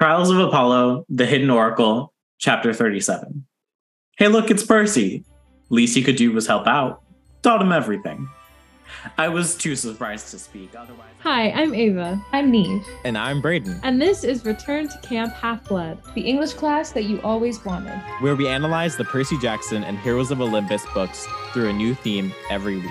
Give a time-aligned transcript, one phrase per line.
[0.00, 3.46] Trials of Apollo, The Hidden Oracle, Chapter 37.
[4.18, 5.24] Hey, look, it's Percy.
[5.70, 7.02] Least he could do was help out.
[7.42, 8.28] Taught him everything.
[9.18, 11.08] I was too surprised to speak, otherwise.
[11.20, 12.22] Hi, I'm Ava.
[12.32, 12.84] I'm Niamh.
[13.04, 15.98] And I'm Brayden, And this is Return to Camp Half Blood.
[16.14, 17.98] The English class that you always wanted.
[18.20, 22.32] where we analyze the Percy Jackson and Heroes of Olympus books through a new theme
[22.50, 22.84] every week.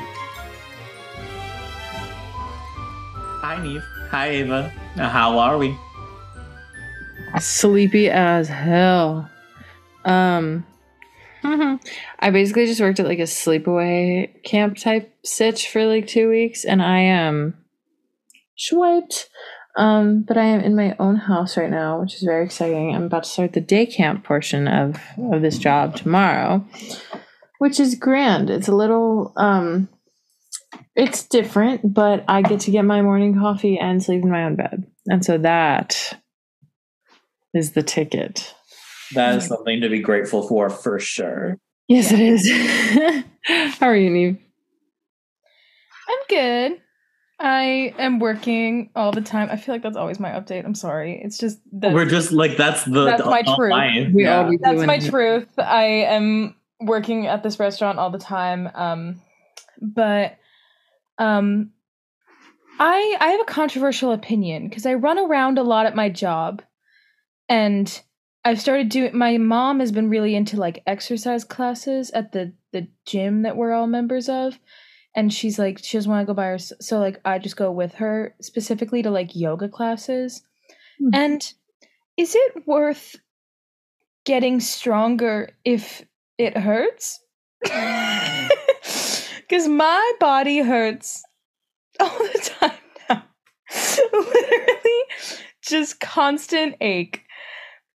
[3.42, 3.84] Hi, Niamh.
[4.10, 4.70] Hi, Ava.
[4.98, 5.78] How are we?
[7.39, 9.30] Sleepy as hell.
[10.03, 10.66] Um,
[12.20, 16.66] I basically just worked at like a sleepaway camp type sitch for like two weeks,
[16.66, 17.55] and I am
[18.57, 19.29] swiped.
[19.77, 22.95] Um, but I am in my own house right now, which is very exciting.
[22.95, 24.99] I'm about to start the day camp portion of
[25.31, 26.65] of this job tomorrow,
[27.59, 28.49] which is grand.
[28.49, 29.90] It's a little um,
[30.95, 34.55] it's different, but I get to get my morning coffee and sleep in my own
[34.55, 36.17] bed, and so that
[37.55, 38.54] is the ticket.
[39.14, 41.57] That is something to be grateful for, for sure.
[41.88, 43.24] Yes, it is.
[43.79, 44.40] How are you, Niamh?
[46.10, 46.82] I'm good.
[47.40, 49.49] I am working all the time.
[49.52, 50.66] I feel like that's always my update.
[50.66, 51.21] I'm sorry.
[51.24, 53.05] It's just that We're just like, that's the.
[53.05, 53.72] That's the my truth.
[53.72, 54.07] life.
[54.13, 54.46] We Yeah.
[54.46, 55.10] all that's my it.
[55.10, 55.48] truth.
[55.57, 58.70] I am working at this restaurant all the time.
[58.74, 59.22] Um,
[59.82, 60.38] but
[61.18, 61.72] um,
[62.79, 66.62] I I have a controversial opinion because I run around a lot at my job,
[67.50, 68.01] and
[68.44, 69.18] I've started doing.
[69.18, 73.74] My mom has been really into like exercise classes at the the gym that we're
[73.74, 74.59] all members of.
[75.18, 76.81] And she's like, she doesn't want to go by herself.
[76.81, 80.44] So, like, I just go with her specifically to like yoga classes.
[81.00, 81.09] Hmm.
[81.13, 81.53] And
[82.18, 83.16] is it worth
[84.25, 86.06] getting stronger if
[86.38, 87.22] it hurts?
[89.47, 91.23] Because my body hurts
[92.00, 92.72] all the time
[93.09, 93.23] now.
[94.13, 95.03] Literally,
[95.62, 97.25] just constant ache.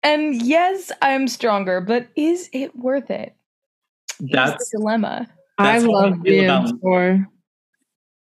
[0.07, 3.35] And yes, I'm stronger, but is it worth it?
[4.21, 5.27] Here's That's the dilemma.
[5.59, 7.27] I That's I love feel being about- sore.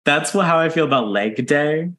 [0.05, 1.91] that's what how I feel about leg day.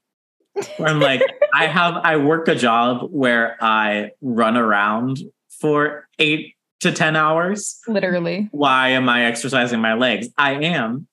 [0.79, 1.23] Where I'm like,
[1.55, 5.19] I have I work a job where I run around
[5.61, 7.79] for eight to ten hours.
[7.87, 8.49] Literally.
[8.51, 10.29] Why am I exercising my legs?
[10.37, 11.07] I am.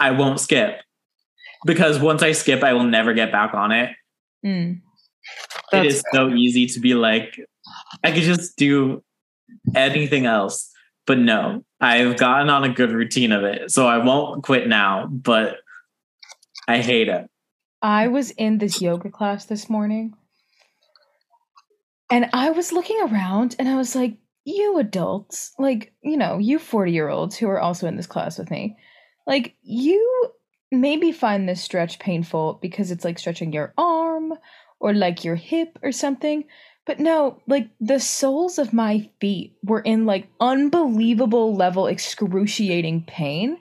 [0.00, 0.80] I won't skip.
[1.64, 3.90] Because once I skip, I will never get back on it.
[4.44, 4.80] Mm.
[5.72, 7.38] it That's so easy to be like,
[8.02, 9.02] I could just do
[9.74, 10.70] anything else.
[11.06, 13.70] But no, I've gotten on a good routine of it.
[13.70, 15.58] So I won't quit now, but
[16.66, 17.30] I hate it.
[17.80, 20.14] I was in this yoga class this morning
[22.10, 26.58] and I was looking around and I was like, you adults, like, you know, you
[26.58, 28.76] 40 year olds who are also in this class with me,
[29.26, 30.30] like, you
[30.70, 34.34] maybe find this stretch painful because it's like stretching your arm
[34.80, 36.44] or like your hip or something.
[36.86, 43.58] But no, like the soles of my feet were in like unbelievable level excruciating pain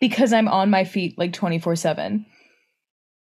[0.00, 2.26] because I'm on my feet like 24 7.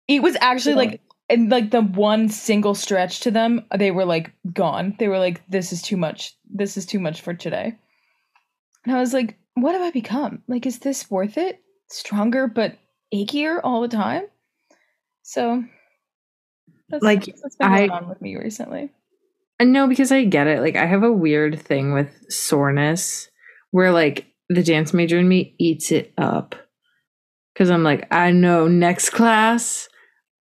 [0.06, 1.00] It was actually like
[1.30, 4.94] and like the one single stretch to them, they were like gone.
[4.98, 6.36] They were like, "This is too much.
[6.44, 7.74] This is too much for today."
[8.84, 10.42] And I was like, "What have I become?
[10.46, 11.62] Like, is this worth it?
[11.88, 12.76] Stronger but
[13.14, 14.24] achier all the time?"
[15.22, 15.64] So,
[16.90, 18.90] that's, Like, that's been going I- on with me recently.
[19.62, 20.60] And no, because I get it.
[20.60, 23.30] Like I have a weird thing with soreness
[23.70, 26.56] where like the dance major in me eats it up.
[27.54, 29.88] Cause I'm like, I know next class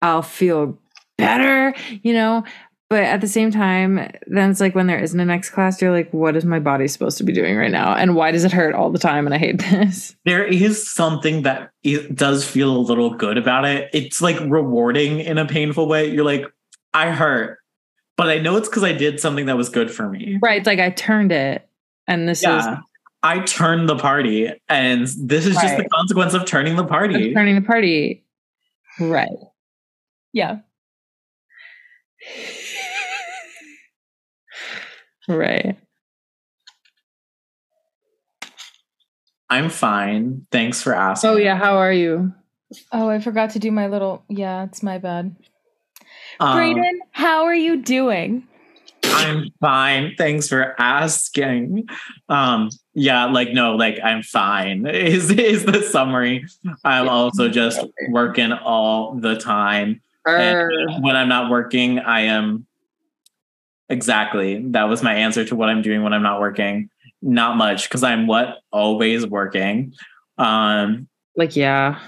[0.03, 0.77] I'll feel
[1.17, 1.73] better,
[2.03, 2.43] you know?
[2.91, 3.95] But at the same time,
[4.27, 6.87] then it's like when there isn't a next class, you're like, what is my body
[6.87, 7.95] supposed to be doing right now?
[7.95, 9.25] And why does it hurt all the time?
[9.25, 10.15] And I hate this.
[10.25, 13.89] There is something that it does feel a little good about it.
[13.93, 16.07] It's like rewarding in a painful way.
[16.07, 16.45] You're like,
[16.93, 17.57] I hurt,
[18.17, 20.39] but I know it's because I did something that was good for me.
[20.41, 20.65] Right.
[20.65, 21.67] Like I turned it.
[22.07, 22.79] And this Yeah.
[23.23, 27.33] I turned the party, and this is just the consequence of turning the is party.
[27.33, 28.23] turning the party.
[28.99, 29.27] Right.
[30.33, 30.59] Yeah.
[35.27, 35.77] Right.
[39.49, 40.45] I'm fine.
[40.51, 41.29] Thanks for asking.
[41.29, 42.33] Oh yeah, how are you?
[42.91, 44.23] Oh, I forgot to do my little.
[44.29, 45.35] Yeah, it's my bad.
[46.39, 48.47] Um, Brayden, how are you doing?
[49.03, 50.15] I'm fine.
[50.17, 51.87] Thanks for asking.
[52.29, 54.85] Um, yeah, like no, like I'm fine.
[54.87, 56.45] Is is the summary?
[56.83, 60.01] I'm also just working all the time.
[60.25, 62.65] And when I'm not working, I am
[63.89, 64.61] exactly.
[64.71, 66.89] That was my answer to what I'm doing when I'm not working.
[67.21, 69.93] Not much because I'm what always working.
[70.37, 71.99] Um, Like yeah.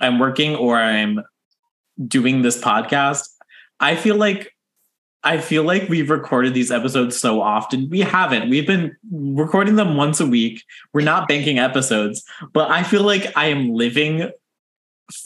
[0.00, 1.20] I'm working or I'm
[2.06, 3.28] doing this podcast.
[3.80, 4.52] I feel like
[5.24, 7.90] I feel like we've recorded these episodes so often.
[7.90, 8.50] We haven't.
[8.50, 10.62] We've been recording them once a week.
[10.92, 12.22] We're not banking episodes,
[12.52, 14.30] but I feel like I am living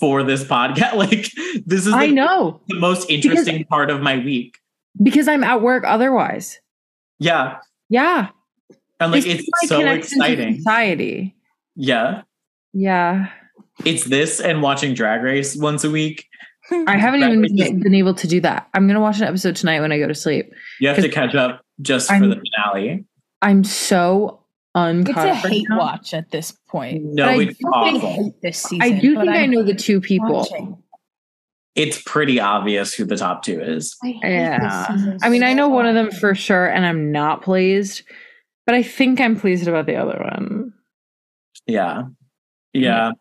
[0.01, 0.95] for this podcast.
[0.97, 1.31] Like
[1.67, 4.59] this is I the, know the most interesting part of my week.
[5.03, 6.59] because I'm at work otherwise.
[7.19, 7.59] Yeah.
[7.89, 8.29] Yeah.
[8.99, 10.57] And like This it's so exciting.
[10.57, 11.35] Society.
[11.77, 12.23] Yeah.
[12.73, 13.29] Yeah.
[13.85, 16.27] It's this and watching Drag Race once a week.
[16.71, 18.69] I haven't even Race been able to do that.
[18.75, 20.53] I'm gonna watch an episode tonight when I go to sleep.
[20.81, 23.05] You have to catch up just for I'm- the finale.
[23.43, 24.45] I'm so
[24.77, 25.79] It's a hate now.
[25.79, 27.03] watch at this point.
[27.05, 28.25] No, But I it's I think- awful.
[28.25, 28.83] hate this season.
[28.83, 30.33] I do but think I I'm know the two people.
[30.33, 30.77] watching.
[31.75, 33.97] It's pretty obvious who the top two is.
[34.05, 34.87] I hate Yeah.
[34.95, 38.03] this I mean, I know one of them for sure, and I'm not pleased,
[38.67, 40.73] but I think I'm pleased about the other one.
[41.67, 42.03] Yeah.
[42.73, 43.13] Yeah.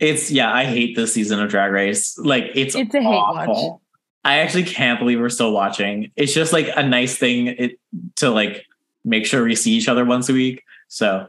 [0.00, 2.16] It's yeah, I hate this season of Drag Race.
[2.18, 3.70] Like it's It's a hate awful.
[3.72, 3.80] watch.
[4.24, 6.10] I actually can't believe we're still watching.
[6.16, 7.78] It's just like a nice thing it,
[8.16, 8.64] to like
[9.04, 10.62] make sure we see each other once a week.
[10.88, 11.28] So,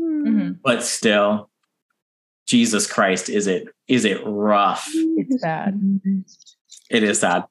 [0.00, 0.58] Mhm.
[0.62, 1.50] but still,
[2.46, 4.88] Jesus Christ, is it is it rough?
[4.94, 5.80] It's bad.
[6.90, 7.44] It is sad.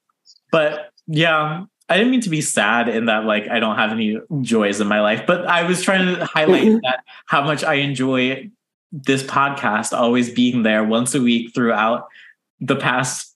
[0.50, 4.18] But yeah, I didn't mean to be sad in that like I don't have any
[4.42, 8.50] joys in my life, but I was trying to highlight that how much I enjoy
[8.92, 12.08] this podcast always being there once a week throughout
[12.60, 13.34] the past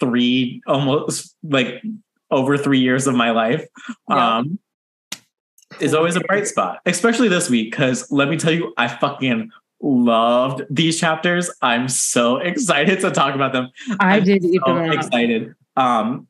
[0.00, 1.82] three almost like
[2.30, 3.66] over 3 years of my life.
[4.08, 4.38] Yeah.
[4.38, 4.58] Um
[5.80, 9.50] is always a bright spot, especially this week cuz let me tell you I fucking
[9.82, 11.50] loved these chapters.
[11.62, 15.54] I'm so excited to talk about them I I'm did so excited.
[15.76, 16.28] Um,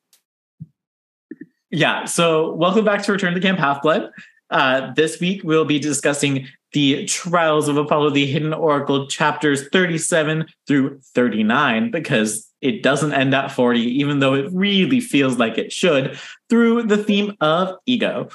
[1.71, 4.11] yeah, so welcome back to Return to Camp Half Blood.
[4.51, 10.45] Uh, this week we'll be discussing the Trials of Apollo, the Hidden Oracle, chapters 37
[10.67, 15.73] through 39, because it doesn't end at 40, even though it really feels like it
[15.73, 16.19] should,
[16.51, 18.29] through the theme of ego.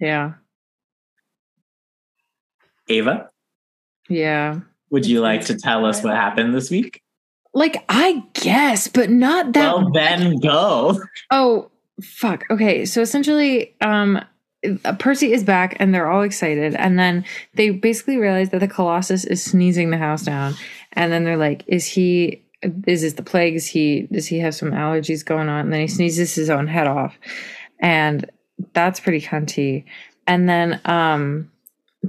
[0.00, 0.32] Yeah.
[2.88, 3.30] Ava,
[4.08, 4.60] Yeah.
[4.90, 7.02] would you like to tell us what happened this week?
[7.52, 9.74] Like, I guess, but not that.
[9.76, 11.00] Well, then go.
[11.30, 11.70] Oh,
[12.02, 12.44] fuck.
[12.50, 12.84] Okay.
[12.84, 14.20] So essentially, um,
[14.98, 16.74] Percy is back and they're all excited.
[16.74, 17.24] And then
[17.54, 20.54] they basically realize that the Colossus is sneezing the house down.
[20.92, 22.42] And then they're like, is he,
[22.86, 23.54] is this the plague?
[23.54, 25.60] Is he, does he have some allergies going on?
[25.60, 27.18] And then he sneezes his own head off.
[27.80, 28.30] And
[28.72, 29.84] that's pretty cunty.
[30.26, 31.50] And then, um,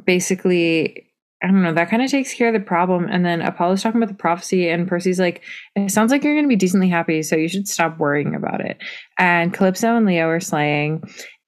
[0.05, 1.05] basically,
[1.43, 3.07] I don't know, that kind of takes care of the problem.
[3.09, 5.43] And then Apollo's talking about the prophecy, and Percy's like,
[5.75, 8.61] it sounds like you're going to be decently happy, so you should stop worrying about
[8.61, 8.77] it.
[9.19, 11.03] And Calypso and Leo are slaying,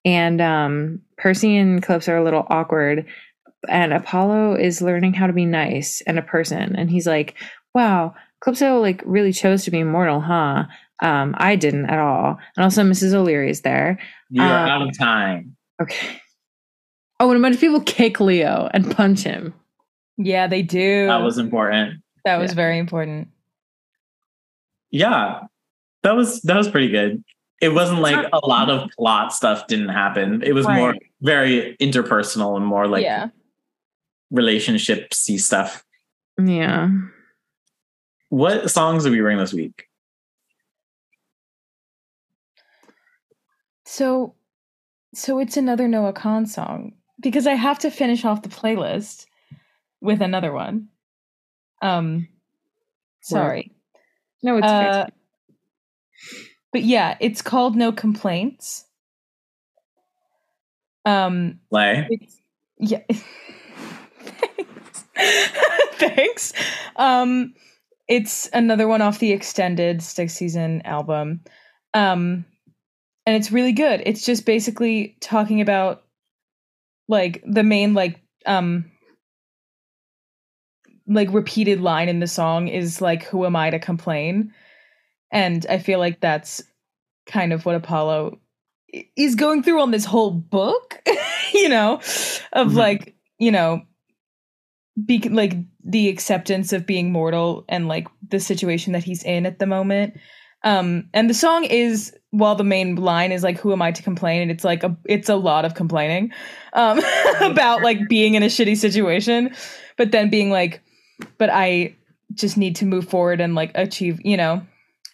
[0.08, 3.06] and um, Percy and Calypso are a little awkward.
[3.68, 6.78] And Apollo is learning how to be nice and a person.
[6.78, 7.36] And he's like,
[7.74, 10.64] wow, Calypso like really chose to be immortal, huh?
[11.02, 12.40] Um, I didn't at all.
[12.56, 13.14] And also Mrs.
[13.14, 14.00] O'Leary is there.
[14.30, 15.58] You are Um, out of time.
[15.82, 16.22] Okay.
[17.20, 19.54] Oh, and a bunch of people kick Leo and punch him.
[20.18, 21.08] Yeah, they do.
[21.08, 22.02] That was important.
[22.24, 22.56] that was yeah.
[22.56, 23.28] very important.
[24.90, 25.42] yeah
[26.04, 27.22] that was that was pretty good
[27.62, 32.56] it wasn't like a lot of plot stuff didn't happen it was more very interpersonal
[32.56, 33.28] and more like yeah.
[34.34, 35.84] relationshipsy stuff
[36.44, 36.90] Yeah.
[38.30, 39.88] what songs did we bring this week
[43.90, 44.36] So,
[45.14, 46.92] so it's another Noah Kahan song
[47.22, 49.28] because I have to finish off the playlist
[50.02, 50.90] with another one.
[51.82, 52.28] Um,
[53.22, 53.72] sorry,
[54.44, 56.47] No, it's Uh, fixed.
[56.72, 58.86] But yeah, it's called No Complaints.
[61.06, 62.08] Um, lay
[62.80, 63.02] yeah.
[64.20, 65.06] Thanks.
[65.96, 66.54] Thanks.
[66.96, 67.54] Um,
[68.08, 71.42] it's another one off the extended Stick Season album.
[71.94, 72.46] Um,
[73.26, 74.02] and it's really good.
[74.06, 76.04] It's just basically talking about
[77.10, 78.90] like the main like um
[81.08, 84.54] like repeated line in the song is like who am I to complain?
[85.32, 86.64] And I feel like that's
[87.26, 88.40] kind of what Apollo
[89.18, 91.02] is going through on this whole book,
[91.54, 91.96] you know,
[92.54, 92.76] of Mhm.
[92.76, 93.82] like, you know,
[95.06, 95.54] be like
[95.84, 100.16] the acceptance of being mortal and like the situation that he's in at the moment.
[100.64, 104.02] Um and the song is while the main line is like who am I to
[104.02, 106.32] complain and it's like a it's a lot of complaining
[106.74, 107.00] um
[107.42, 109.54] about like being in a shitty situation
[109.98, 110.82] but then being like
[111.38, 111.96] but I
[112.34, 114.62] just need to move forward and like achieve, you know.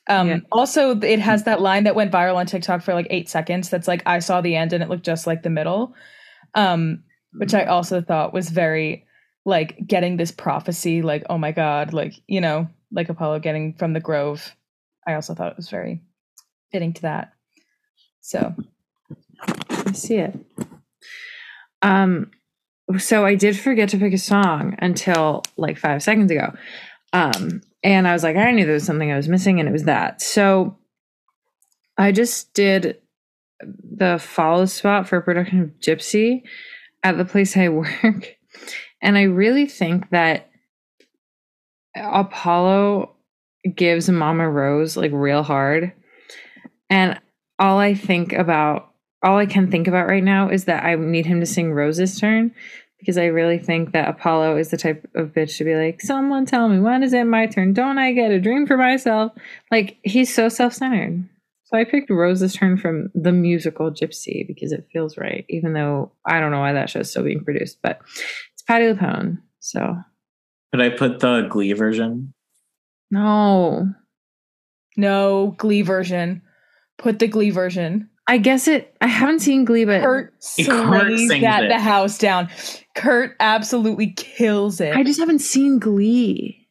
[0.08, 0.38] Um Yeah.
[0.52, 3.88] also it has that line that went viral on TikTok for like 8 seconds that's
[3.88, 5.94] like I saw the end and it looked just like the middle.
[6.56, 9.06] Um which I also thought was very
[9.46, 13.94] like getting this prophecy like oh my god like you know like Apollo getting from
[13.94, 14.56] the grove.
[15.08, 16.02] I also thought it was very
[16.72, 17.34] fitting to that.
[18.22, 18.54] So
[19.70, 20.34] I see it.
[21.82, 22.32] Um,
[22.98, 26.54] so I did forget to pick a song until like five seconds ago.
[27.12, 29.74] Um, and I was like, I knew there was something I was missing, and it
[29.74, 30.22] was that.
[30.22, 30.78] So
[31.98, 33.00] I just did
[33.62, 36.44] the follow spot for a production of Gypsy
[37.04, 38.38] at the place I work.
[39.02, 40.50] And I really think that
[41.96, 43.16] Apollo
[43.76, 45.94] gives Mama Rose like real hard.
[46.90, 47.20] And
[47.60, 51.26] all I think about, all I can think about right now is that I need
[51.26, 52.54] him to sing Rose's turn
[53.04, 56.46] because I really think that Apollo is the type of bitch to be like, someone
[56.46, 57.74] tell me, when is it my turn?
[57.74, 59.34] Don't I get a dream for myself?
[59.72, 61.28] Like, he's so self centered.
[61.66, 66.12] So I picked Rose's turn from the musical Gypsy because it feels right, even though
[66.26, 68.00] I don't know why that show's still being produced, but
[68.54, 69.40] it's Patti LuPone.
[69.60, 69.98] So
[70.72, 72.34] Could I put the Glee version?
[73.12, 73.88] no,
[74.98, 76.42] no Glee version.
[76.98, 78.10] Put the Glee version.
[78.28, 78.96] I guess it.
[79.02, 81.68] I haven't seen Glee, but Kurt If Kurt slays sings that it.
[81.70, 82.50] the house down.
[82.96, 84.96] Kurt absolutely kills it.
[84.96, 86.68] I just haven't seen Glee.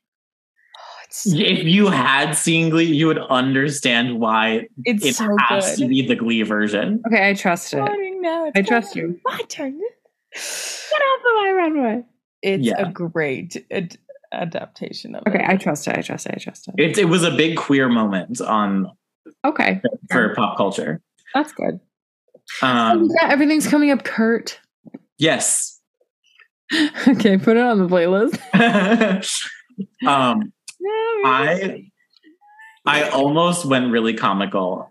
[1.09, 5.89] it's, If you had seen Glee, you would understand why it's it so has to
[5.89, 7.03] be the Glee version.
[7.07, 7.83] Okay, I trust it.
[8.21, 9.19] Now, I trust you.
[9.25, 9.79] My turn.
[10.33, 12.03] Get off of my runway.
[12.43, 12.89] It's Yeah.
[12.89, 13.97] a great ad-
[14.33, 15.49] adaptation of Okay, it.
[15.49, 15.99] I trust it.
[15.99, 16.35] I trust it.
[16.37, 16.75] I trust it.
[16.79, 18.91] It, it was a big queer moment on
[19.45, 21.01] Okay, for pop culture.
[21.35, 21.81] that's good.
[22.63, 24.61] Um, yeah, everything's coming up, Kurt.
[25.19, 25.81] yes.
[27.09, 28.39] okay, put it on the playlist.
[30.07, 30.53] um,
[31.25, 31.91] I
[32.87, 34.91] I almost went really comical,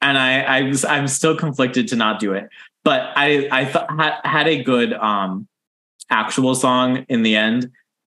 [0.00, 2.48] and I I was I'm still conflicted to not do it,
[2.84, 5.48] but I I th- had had a good um
[6.10, 7.70] actual song in the end.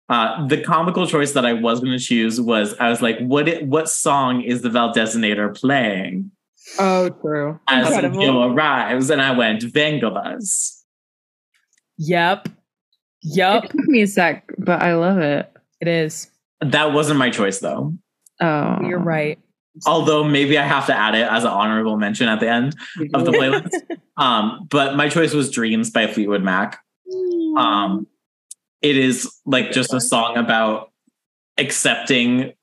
[0.10, 3.50] Uh, the comical choice that I was going to choose was I was like, what
[3.50, 6.32] it, what song is the Valdezinator playing
[6.80, 7.60] Oh, true.
[7.68, 8.22] as Incredible.
[8.22, 9.10] Joe arrives?
[9.10, 10.77] And I went Vengabus.
[11.98, 12.50] Yep.
[13.24, 13.64] Yep.
[13.64, 15.52] It took me a sec, but I love it.
[15.82, 16.30] It is.
[16.62, 17.94] That wasn't my choice though.
[18.40, 19.40] Oh, You're right.
[19.86, 22.76] Although maybe I have to add it as an honorable mention at the end
[23.14, 23.70] of the playlist.
[24.18, 26.80] um, but my choice was Dreams by Fleetwood Mac.
[27.56, 28.08] Um,
[28.82, 30.92] it is like just a song about
[31.58, 32.54] accepting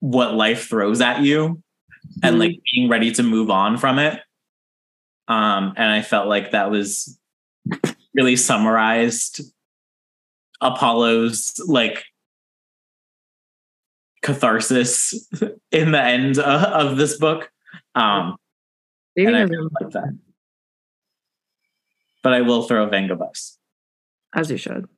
[0.00, 1.62] what life throws at you
[2.22, 4.20] and like being ready to move on from it.
[5.28, 7.18] Um, and I felt like that was
[8.14, 9.40] really summarized
[10.60, 12.04] Apollo's like
[14.22, 15.28] catharsis
[15.72, 17.50] in the end uh, of this book.
[17.94, 18.36] Um,
[19.16, 20.18] Maybe and I really like that.
[22.22, 23.56] But I will throw Vengabus.
[24.34, 24.88] as you should.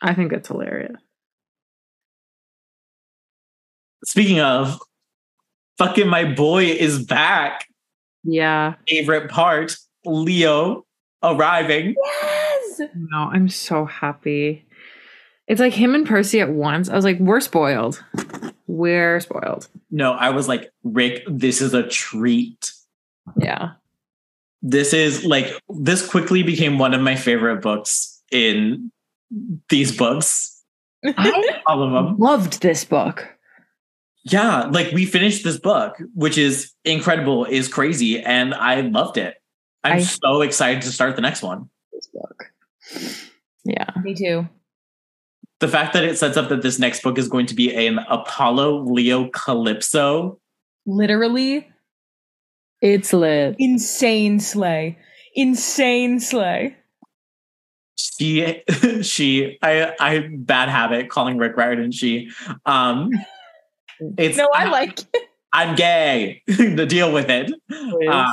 [0.00, 0.96] I think it's hilarious.
[4.04, 4.80] Speaking of,
[5.78, 7.66] fucking my boy is back.
[8.24, 8.74] Yeah.
[8.88, 10.84] Favorite part, Leo
[11.22, 11.94] arriving.
[12.02, 12.51] Yes.
[12.94, 14.66] No, I'm so happy.
[15.48, 16.88] It's like him and Percy at once.
[16.88, 18.02] I was like, we're spoiled.
[18.66, 19.68] We're spoiled.
[19.90, 22.72] No, I was like, Rick, this is a treat.
[23.36, 23.72] Yeah.
[24.62, 28.92] This is like, this quickly became one of my favorite books in
[29.68, 30.62] these books.
[31.66, 32.16] All of them.
[32.18, 33.28] loved this book.
[34.24, 39.34] Yeah, like we finished this book, which is incredible, is crazy, and I loved it.
[39.82, 41.68] I'm I- so excited to start the next one.
[41.92, 42.51] This book.
[43.64, 43.86] Yeah.
[44.02, 44.48] Me too.
[45.60, 48.00] the fact that it sets up that this next book is going to be an
[48.10, 50.40] Apollo Leo Calypso.
[50.86, 51.68] Literally
[52.80, 53.54] It's lit.
[53.60, 54.98] insane slay.
[55.36, 56.76] Insane slay.
[57.96, 58.62] She,
[59.02, 62.30] she, I, I bad habit calling Rick Riordan she.
[62.66, 63.10] Um,
[64.18, 65.28] it's No, I like it.
[65.52, 66.42] I'm gay.
[66.46, 67.52] the deal with it.
[68.10, 68.32] Um,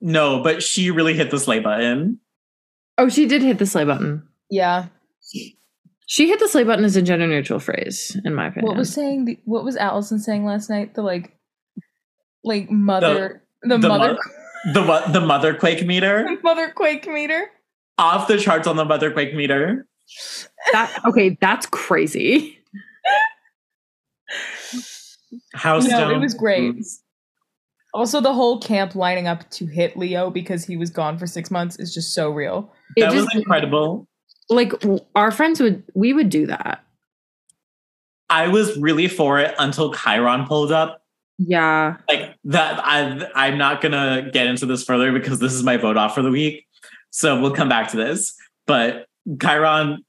[0.00, 2.20] no, but she really hit the slay button.
[2.96, 4.26] Oh, she did hit the slay button.
[4.50, 4.86] Yeah.
[6.06, 8.68] She hit the slay button as a gender neutral phrase, in my opinion.
[8.68, 10.94] What was saying the, what was Allison saying last night?
[10.94, 11.36] The like
[12.44, 14.18] like mother the, the mother
[14.72, 15.12] The what?
[15.12, 17.50] The mother quake meter mother quake meter.
[17.98, 19.86] off the charts on the mother quake meter.
[20.72, 21.00] that?
[21.06, 22.58] Okay, that's crazy.
[25.54, 26.76] House No, it was great.
[27.94, 28.00] Boots.
[28.14, 31.50] Also the whole camp lining up to hit Leo because he was gone for 6
[31.50, 32.72] months is just so real.
[32.96, 34.06] It That was just incredible.
[34.50, 34.72] like
[35.14, 36.84] our friends would we would do that.
[38.30, 41.02] I was really for it until Chiron pulled up.
[41.38, 41.96] Yeah.
[42.08, 45.96] Like that, I I'm not gonna get into this further because this is my vote
[45.96, 46.66] off for the week.
[47.10, 48.34] So we'll come back to this.
[48.66, 49.06] But
[49.40, 50.04] Chiron,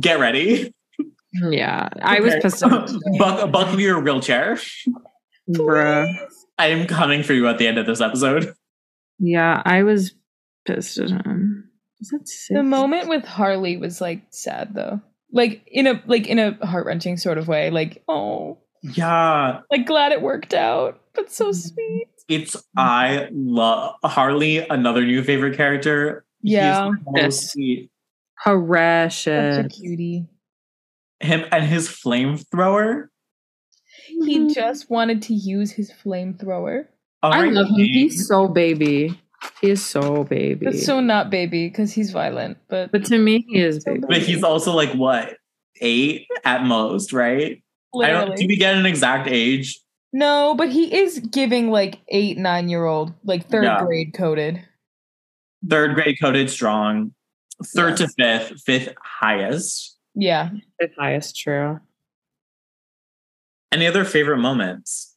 [0.00, 0.72] get ready.
[1.34, 1.88] Yeah.
[2.02, 2.90] I was pissed off.
[3.18, 4.58] Buck, buckle your wheelchair.
[5.50, 6.06] Bruh.
[6.58, 8.54] I am coming for you at the end of this episode.
[9.18, 10.12] Yeah, I was
[10.66, 11.70] pissed at him.
[11.98, 12.48] Was that six?
[12.56, 15.00] The moment with Harley was like sad though.
[15.32, 17.70] Like in a like in a heart wrenching sort of way.
[17.70, 21.00] Like, oh Yeah, like glad it worked out.
[21.14, 21.52] But so mm-hmm.
[21.52, 22.08] sweet.
[22.28, 26.24] it's I love Harley, another new favorite character.
[26.42, 26.90] Yeah.
[26.90, 27.52] so Yes.
[27.52, 27.90] sweet.
[28.44, 29.78] Such a Precious.
[29.78, 30.26] cutie.
[31.20, 33.08] Him and his flamethrower.
[34.24, 36.86] He just wanted to use his flamethrower.
[37.22, 37.74] Oh, I love him.
[37.76, 39.20] He's so baby.
[39.60, 40.64] He is so baby.
[40.66, 42.58] But so not baby, because he's violent.
[42.68, 44.04] But, but to me, he is So baby.
[44.08, 45.36] But he's also like what
[45.80, 47.62] eight at most, right?
[48.02, 48.20] I don't.
[48.20, 48.36] literally.
[48.36, 49.80] Do we get an exact age?
[50.12, 53.84] no, but he is giving like eight, nine year old, like third Yeah.
[53.84, 54.62] grade coded.
[55.68, 57.12] Third grade coded strong.
[57.74, 58.06] Third Yeah.
[58.06, 58.08] to
[58.48, 59.96] fifth, fifth highest.
[60.14, 60.50] Yeah.
[60.78, 61.80] the highest true.
[63.76, 65.14] Any other favorite moments?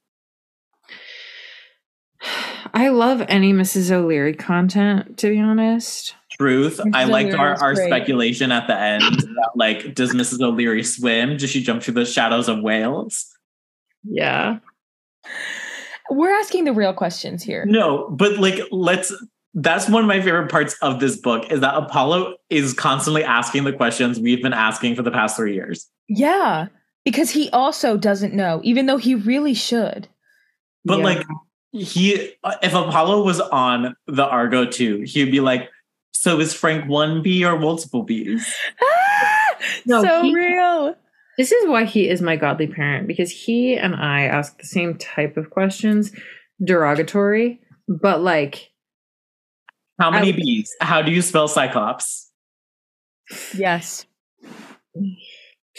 [2.74, 3.90] I love any Mrs.
[3.90, 6.14] O'Leary content, to be honest.
[6.38, 6.82] Truth.
[6.94, 7.10] I Mrs.
[7.10, 7.88] liked our, O'Leary's our great.
[7.88, 9.02] speculation at the end.
[9.22, 10.42] that, like, does Mrs.
[10.42, 11.38] O'Leary swim?
[11.38, 13.34] Does she jump through the shadows of whales?
[14.04, 14.60] Yeah.
[16.10, 17.64] We're asking the real questions here.
[17.66, 19.14] No, but like, let's.
[19.54, 23.64] That's one of my favorite parts of this book is that Apollo is constantly asking
[23.64, 25.88] the questions we've been asking for the past three years.
[26.10, 26.68] Yeah.
[27.06, 30.08] Because he also doesn't know, even though he really should.
[30.86, 31.04] But Yeah.
[31.06, 31.28] like,
[31.72, 35.70] he, uh, if Apollo was on the Argo too, he'd be like,
[36.12, 38.42] "So is Frank one B or multiple Bs?"
[38.82, 39.58] Ah!
[39.86, 40.96] No, so he- real.
[41.38, 44.98] This is why he is my godly parent because he and I ask the same
[44.98, 46.12] type of questions,
[46.64, 48.72] derogatory, but like,
[50.00, 50.68] How many I- Bs?
[50.82, 52.30] How do you spell Cyclops?
[53.56, 54.06] Yes.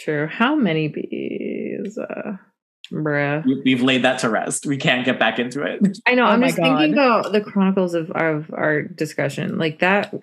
[0.03, 0.27] True.
[0.27, 1.97] How many bees?
[1.97, 2.37] Uh,
[2.91, 3.45] bruh.
[3.45, 4.65] We- We've laid that to rest.
[4.65, 5.99] We can't get back into it.
[6.07, 6.23] I know.
[6.23, 9.57] Oh I'm my just thinking about the chronicles of, of our discussion.
[9.57, 10.13] Like that.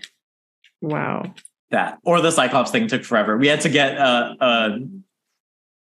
[0.81, 1.35] Wow.
[1.71, 3.37] That or the Cyclops thing took forever.
[3.37, 4.79] We had to get a, a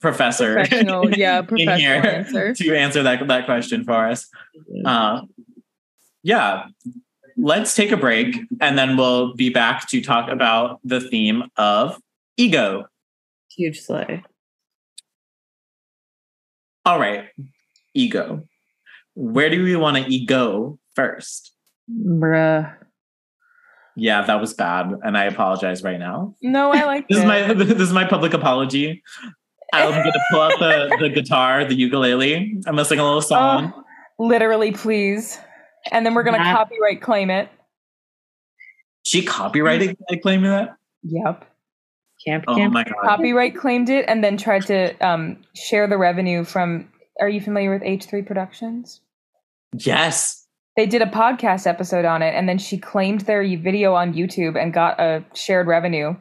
[0.01, 2.53] professor Professional, yeah, in here answer.
[2.55, 4.27] to answer that that question for us.
[4.83, 5.21] Uh,
[6.23, 6.65] yeah,
[7.37, 11.97] let's take a break and then we'll be back to talk about the theme of
[12.35, 12.85] ego.
[13.55, 14.23] Huge slay.
[16.85, 17.25] All right,
[17.93, 18.43] ego.
[19.13, 21.53] Where do we want to ego first?
[21.89, 22.73] Bruh.
[23.95, 26.35] Yeah, that was bad, and I apologize right now.
[26.41, 29.03] No, I like This is my this is my public apology.
[29.73, 32.35] I'm gonna pull out the, the guitar, the ukulele.
[32.35, 33.73] I'm gonna sing a little oh, song.
[33.75, 33.83] Oh,
[34.25, 35.37] literally, please.
[35.91, 36.55] And then we're gonna Nah.
[36.55, 37.49] copyright claim it.
[39.05, 40.75] She copyrighted I claim that.
[41.03, 41.45] Yep.
[42.27, 42.73] Camp Oh camp.
[42.73, 42.93] my god.
[43.03, 46.87] Copyright claimed it and then tried to um, share the revenue from.
[47.19, 49.01] Are you familiar with H3 Productions?
[49.73, 50.47] Yes.
[50.77, 54.59] They did a podcast episode on it and then she claimed their video on YouTube
[54.59, 56.15] and got a shared revenue.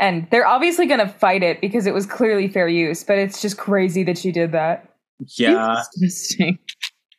[0.00, 3.40] And they're obviously going to fight it because it was clearly fair use, but it's
[3.40, 4.90] just crazy that she did that.
[5.38, 5.82] Yeah.
[6.00, 6.58] Disgusting.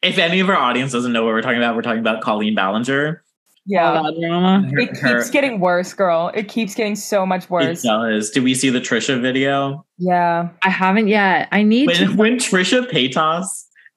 [0.04, 2.56] If any of our audience doesn't know what we're talking about, we're talking about Colleen
[2.56, 3.24] Ballinger.
[3.70, 3.92] Yeah.
[4.00, 4.68] All that drama.
[4.72, 6.32] Her- It her- keeps getting worse, girl.
[6.34, 7.66] It keeps getting so much worse.
[7.66, 7.82] it worse.
[7.84, 8.30] does.
[8.32, 9.86] Did we see the Trisha video?
[9.98, 10.50] Yeah.
[10.64, 11.50] I haven't yet.
[11.52, 12.08] I need to.
[12.08, 13.46] When, when Trisha Paytas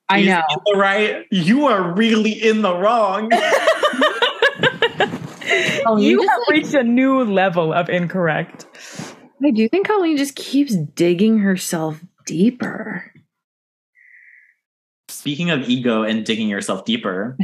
[0.08, 0.42] I know.
[0.50, 3.30] in the right, you are really in the wrong.
[5.84, 8.66] Colleen you just, have like- reached a new level of incorrect.
[9.44, 13.10] I do think Colleen just keeps digging herself deeper.
[15.08, 17.36] Speaking of ego and digging yourself deeper,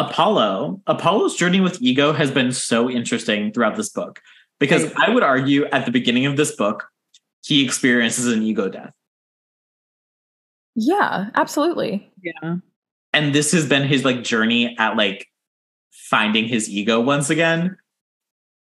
[0.00, 4.20] Apollo, Apollo's journey with ego has been so interesting throughout this book
[4.58, 5.08] because Right.
[5.08, 6.88] I would argue at the beginning of this book,
[7.44, 8.92] he experiences an ego death.
[10.74, 12.10] Yeah, absolutely.
[12.22, 12.56] Yeah.
[13.12, 15.26] And this has been his like journey at like
[15.92, 17.76] finding his ego once again,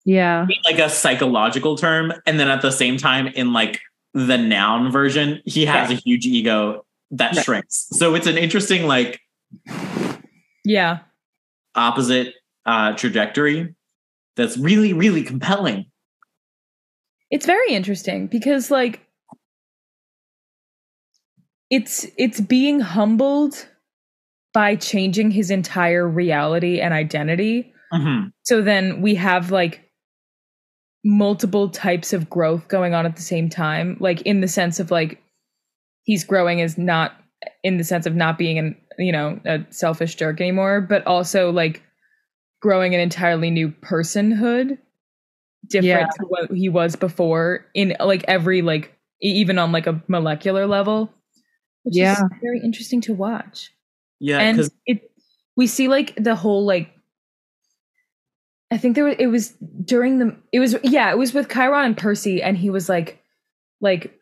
[0.05, 0.43] Yeah.
[0.43, 2.13] in, like a psychological term.
[2.27, 3.81] And then at the same time, in like
[4.13, 7.45] the noun version, he has a huge ego that Right.
[7.45, 7.87] shrinks.
[7.93, 9.21] So it's an interesting like
[10.65, 10.99] Yeah.
[11.75, 12.35] Opposite
[12.67, 13.75] uh, trajectory
[14.37, 15.87] that's really, really compelling.
[17.31, 19.01] It's very interesting because like
[21.71, 23.67] it's it's being humbled
[24.53, 27.73] by changing his entire reality and identity.
[27.93, 28.33] Mhm.
[28.43, 29.81] So then we have like
[31.05, 34.91] multiple types of growth going on at the same time, like in the sense of
[34.91, 35.21] like
[36.05, 37.13] he's growing as not
[37.63, 41.51] in the sense of not being an you know a selfish jerk anymore, but also
[41.51, 41.83] like
[42.61, 44.79] growing an entirely new personhood,
[45.69, 46.07] different Yeah.
[46.19, 51.13] to what he was before in like every like even on like a molecular level.
[51.83, 52.13] which Yeah.
[52.13, 53.71] is very interesting to watch.
[54.21, 55.11] Yeah, and it
[55.57, 56.91] we see like the whole like
[58.71, 59.51] I think there was it was
[59.85, 63.23] during the it was yeah, it was with Chiron and Percy and he was like
[63.81, 64.19] like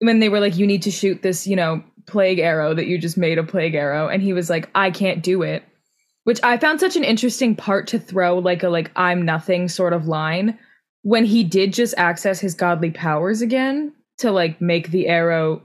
[0.00, 2.98] when they were like you need to shoot this, you know, plague arrow that you
[2.98, 5.62] just made a plague arrow and he was like I can't do it.
[6.24, 9.92] Which I found such an interesting part to throw like a like I'm nothing sort
[9.92, 10.58] of line
[11.02, 15.62] when he did just access his godly powers again to like make the arrow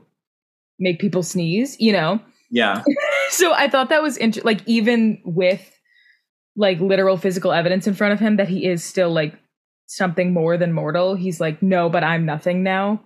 [0.80, 2.22] make people sneeze, you know
[2.56, 2.84] yeah,
[3.30, 5.72] so I thought that was int- like even with
[6.56, 9.34] like literal physical evidence in front of him that he is still like
[9.88, 11.16] something more than mortal.
[11.16, 13.04] He's like, no, but I'm nothing now.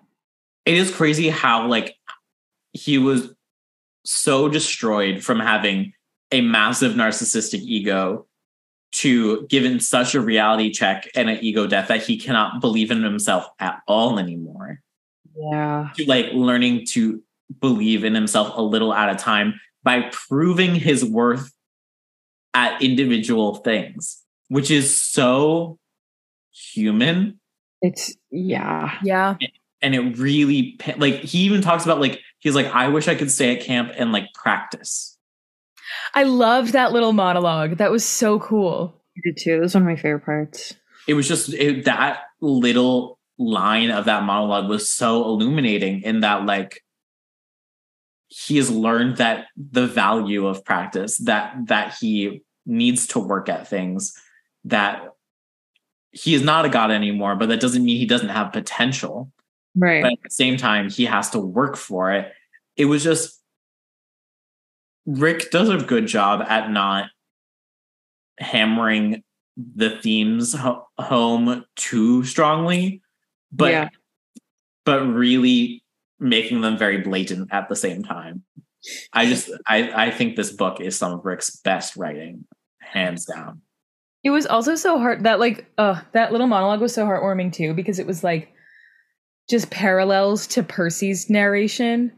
[0.65, 1.95] it is crazy how like
[2.73, 3.33] he was
[4.05, 5.93] so destroyed from having
[6.31, 8.25] a massive narcissistic ego
[8.91, 13.03] to given such a reality check and an ego death that he cannot believe in
[13.03, 14.81] himself at all anymore.
[15.35, 15.89] Yeah.
[15.95, 17.21] To like learning to
[17.59, 21.51] believe in himself a little at a time by proving his worth
[22.53, 25.77] at individual things, which is so
[26.51, 27.39] human
[27.81, 28.97] It's yeah.
[29.03, 29.35] Yeah.
[29.81, 33.31] and it really like he even talks about like he's like i wish i could
[33.31, 35.15] stay at camp and like practice
[36.13, 37.77] I loved that little monologue.
[37.77, 38.93] That was so cool.
[39.17, 39.53] I did too.
[39.55, 40.75] That was one of my favorite parts.
[41.07, 46.45] it was just it, that little line of that monologue was so illuminating in that
[46.45, 46.83] like
[48.27, 53.67] he has learned that the value of practice that that he needs to work at
[53.67, 54.13] things
[54.65, 55.03] that
[56.11, 59.31] he is not a god anymore but that doesn't mean he doesn't have potential
[59.75, 60.01] Right.
[60.03, 62.31] but at the same time he has to work for it
[62.75, 63.39] it was just
[65.05, 67.09] rick does a good job at not
[68.39, 69.23] hammering
[69.75, 73.01] the themes ho- home too strongly
[73.51, 73.89] but Yeah.
[74.85, 75.83] but really
[76.19, 78.43] making them very blatant at the same time
[79.13, 82.45] i just i i think this book is some of rick's best writing
[82.79, 83.61] hands down
[84.23, 87.73] It was also so hard that like uh that little monologue was so heartwarming too
[87.73, 88.53] because it was like
[89.49, 92.11] just parallels to Percy's narration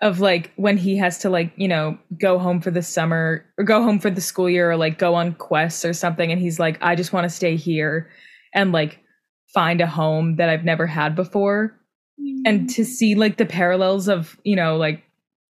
[0.00, 3.64] of like when he has to like, you know, go home for the summer or
[3.64, 6.60] go home for the school year or like go on quests or something and he's
[6.60, 8.08] like I just want to stay here
[8.54, 9.00] and like
[9.52, 11.74] find a home that I've never had before.
[12.44, 12.86] And to mm.
[12.86, 15.02] see like the parallels of you know like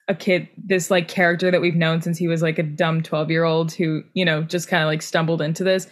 [0.08, 3.30] a kid this like character that we've known since he was like a dumb 12
[3.30, 5.86] year old who you know just kind of like stumbled into this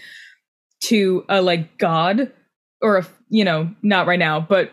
[0.82, 2.32] to a like god
[2.80, 4.70] or a you know not right now but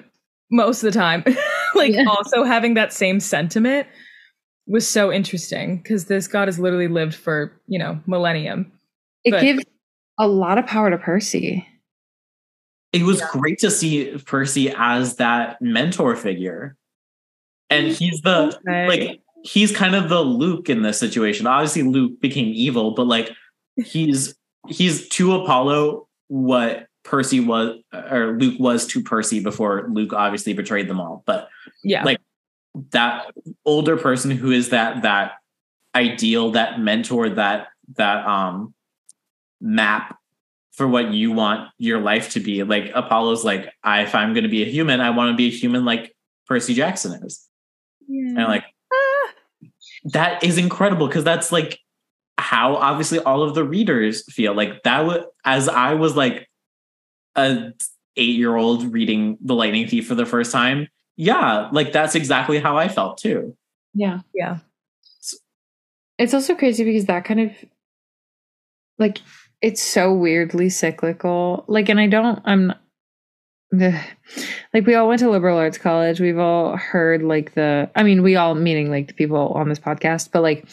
[0.52, 1.24] most of the time
[1.76, 2.06] like Yeah.
[2.08, 3.88] also having that same sentiment
[4.68, 8.72] was so interesting because this god has literally lived for you know millennium
[9.24, 9.64] It But- gives
[10.20, 11.68] a lot of power to Percy.
[12.92, 16.78] it was great to see percy as that mentor figure
[17.70, 17.96] and mm-hmm.
[17.96, 21.48] he's the like he's kind of the Luke in this situation.
[21.48, 23.32] Obviously, Luke became evil, but like
[23.84, 24.36] he's
[24.68, 30.88] he's to Apollo what Percy was or Luke was to Percy before Luke obviously betrayed
[30.88, 31.24] them all.
[31.26, 31.50] But
[31.84, 32.20] yeah like
[32.92, 33.32] that
[33.66, 35.34] older person who is that that
[35.96, 38.74] ideal, that mentor, that that um
[39.62, 40.18] map
[40.72, 42.64] for what you want your life to be.
[42.64, 45.46] Like Apollo's like, I, if I'm going to be a human, I want to be
[45.46, 46.16] a human like
[46.48, 47.48] Percy Jackson is.
[48.10, 48.64] And like
[50.06, 51.80] that is incredible because that's like
[52.38, 56.50] how obviously all of the readers feel like that was as i was like
[57.36, 57.72] a
[58.16, 62.60] eight year old reading the lightning thief for the first time yeah like that's exactly
[62.60, 63.56] how i felt too
[63.94, 64.20] Yeah.
[64.34, 64.60] yeah
[66.18, 67.52] It's also crazy because that kind of
[69.00, 69.20] like
[69.62, 71.64] it's so weirdly cyclical.
[71.68, 72.74] Like, and I don't, I'm
[73.72, 73.98] the
[74.74, 76.20] like we all went to liberal arts college.
[76.20, 79.80] We've all heard like the, I mean, we all meaning like the people on this
[79.80, 80.68] podcast, but like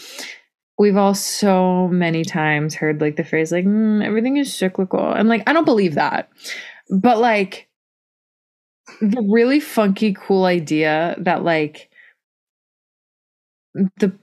[0.81, 5.29] we've all so many times heard like the phrase like "Mm, everything is cyclical, and
[5.29, 6.31] like I don't believe that,
[6.89, 7.69] but like
[9.03, 11.91] the really funky, cool idea that like
[13.75, 14.19] the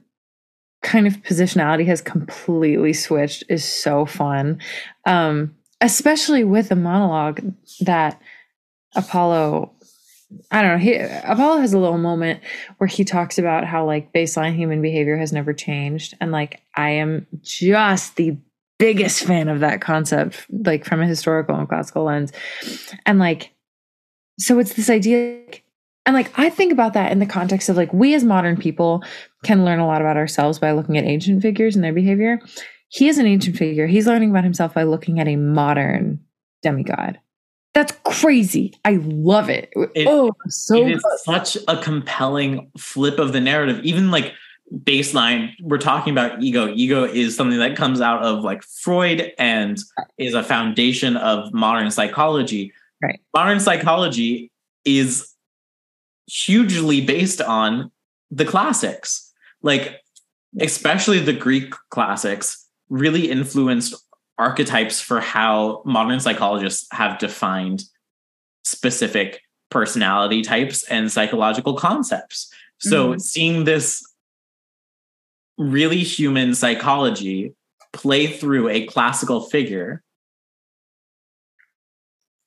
[0.81, 4.59] kind of positionality has completely switched is so fun.
[5.05, 8.19] Um, especially with the monologue that
[8.95, 9.73] Apollo
[10.51, 12.41] I don't know, he Apollo has a little moment
[12.77, 16.15] where he talks about how like baseline human behavior has never changed.
[16.19, 18.37] And like I am just the
[18.77, 22.31] biggest fan of that concept, like from a historical and classical lens.
[23.05, 23.53] And like
[24.39, 25.41] so it's this idea
[26.05, 29.03] and like I think about that in the context of like we as modern people
[29.43, 32.39] can learn a lot about ourselves by looking at ancient figures and their behavior.
[32.89, 33.87] He is an ancient figure.
[33.87, 36.21] He's learning about himself by looking at a modern
[36.63, 37.19] demigod.
[37.77, 38.73] That's crazy.
[38.85, 39.71] I love it.
[39.93, 43.79] It- oh, so it is such a compelling flip of the narrative.
[43.83, 44.33] Even like
[44.83, 46.73] baseline, we're talking about ego.
[46.73, 49.77] Ego is something that comes out of like Freud and
[50.17, 52.73] is a foundation of modern psychology.
[53.03, 53.19] Right.
[53.35, 54.51] Modern psychology
[54.83, 55.35] is
[56.25, 57.91] hugely based on
[58.31, 59.31] the classics.
[59.61, 60.01] Like,
[60.59, 63.93] especially the Greek classics really influenced
[64.37, 67.83] archetypes for how modern psychologists have defined
[68.63, 72.51] specific personality types and psychological concepts.
[72.79, 73.21] So Mhm.
[73.21, 74.03] seeing this
[75.57, 77.53] really human psychology
[77.93, 80.03] play through a classical figure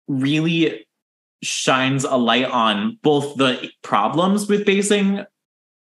[0.07, 0.87] really
[1.43, 5.25] shines a light on both the problems with basing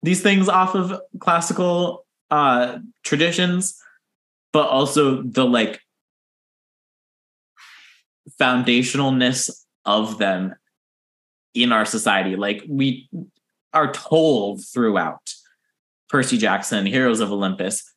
[0.02, 3.80] these things off of classical uh traditions
[4.52, 5.80] but also the like
[8.40, 9.50] foundationalness
[9.84, 10.54] of them
[11.54, 12.36] in our society.
[12.36, 13.08] Like we
[13.72, 15.34] are told throughout
[16.08, 17.92] percy jackson heroes of olympus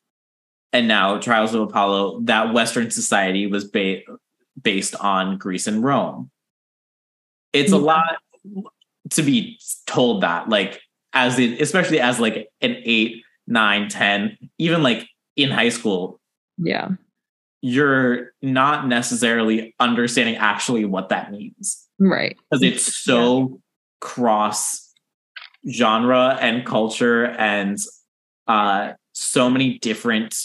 [0.74, 4.02] and now trials of apollo that western society was ba-
[4.62, 6.30] based on greece and rome.
[7.54, 7.86] It's a mm-hmm.
[7.86, 8.18] lot
[9.12, 10.82] to be told that like
[11.14, 16.20] as it especially as like an eight nine ten even like in high school.
[16.58, 16.90] Yeah.
[17.62, 22.36] You're not necessarily understanding actually what that means Right.
[22.50, 23.62] because it's so
[24.00, 24.92] cross
[25.72, 27.78] genre and culture and
[28.48, 30.36] uh so many different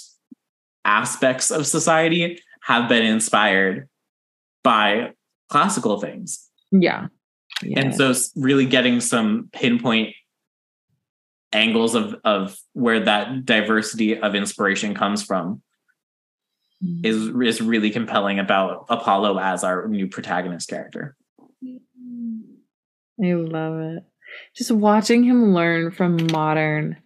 [0.85, 3.89] aspects of society have been inspired
[4.63, 5.13] by
[5.49, 7.07] classical things Yeah.
[7.63, 7.81] Yeah.
[7.81, 10.15] and so really getting some pinpoint
[11.53, 15.63] angles of of where that diversity of inspiration comes from
[16.85, 17.07] Mm-hmm.
[17.07, 21.17] is is really compelling about Apollo as our new protagonist character.
[23.19, 24.05] I love it.
[24.55, 26.99] Just watching him learn from modern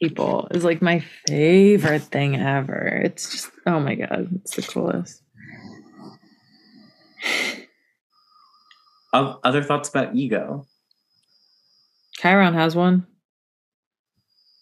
[0.00, 3.00] people is like my favorite thing ever.
[3.04, 5.22] It's just oh my god, it's the coolest.
[9.12, 10.68] Other thoughts about ego?
[12.14, 13.08] Chiron has one.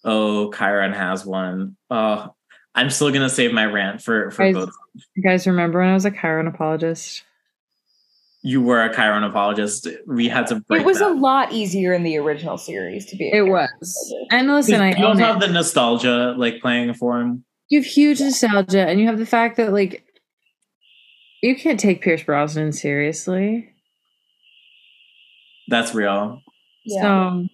[0.05, 1.77] Oh, Chiron has one.
[1.91, 2.35] Oh,
[2.79, 4.71] I'm still gonna save my rant for for Guys- both.
[5.15, 7.25] You guys remember when I was a Chiron apologist?
[8.43, 9.89] You were a Chiron apologist.
[10.07, 11.11] We had to break It was that.
[11.11, 13.25] a lot easier in the original series to be.
[13.25, 13.77] a It character.
[13.81, 14.15] was.
[14.31, 15.27] And listen, I you own also it.
[15.27, 17.45] have the nostalgia like playing for him.
[17.69, 20.05] you have huge nostalgia and you have the fact that like
[21.43, 23.69] you can't take Pierce Brosnan seriously.
[25.69, 26.41] That's real.
[26.85, 27.03] Yeah.
[27.03, 27.47] So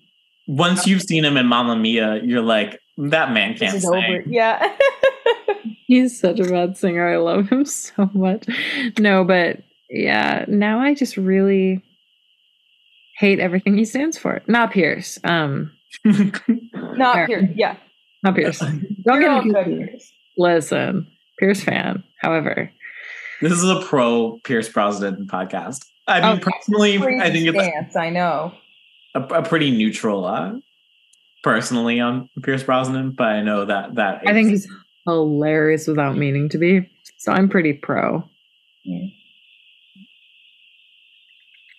[0.47, 3.93] Once you've seen him in Mamma Mia, you're like, that man can't is sing.
[3.93, 4.23] over.
[4.27, 4.71] Yeah.
[5.87, 7.07] he's such a bad singer.
[7.09, 8.47] I love him so much.
[8.99, 11.83] No, but yeah, now I just really
[13.19, 14.43] hate everything he stands for.
[14.47, 15.19] Not Pierce.
[15.25, 15.71] Um
[16.05, 17.27] Not Fair.
[17.27, 17.53] here.
[17.55, 17.77] Yeah.
[18.23, 18.59] not Pierce.
[18.59, 19.99] Don't You're get all me
[20.37, 21.07] Listen,
[21.39, 22.03] Pierce fan.
[22.21, 22.71] However,
[23.41, 25.85] this is a pro Pierce Brosnan podcast.
[26.09, 26.51] I mean, Okay.
[26.51, 28.53] personally, I think it's stance, I know.
[29.15, 30.55] a, a pretty neutral uh
[31.45, 34.67] personally on Pierce Brosnan, but I know that that I think he's
[35.07, 36.89] hilarious without meaning to be.
[37.19, 38.25] So I'm pretty pro.
[38.87, 39.13] Mm.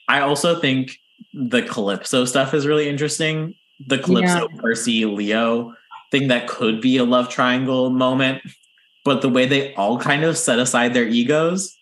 [0.07, 0.97] I also think
[1.33, 3.55] the Calypso stuff is really interesting.
[3.85, 5.73] The Calypso Percy Leo
[6.11, 8.41] thing that could be a love triangle moment,
[9.03, 11.75] but the way they all kind of set aside their egos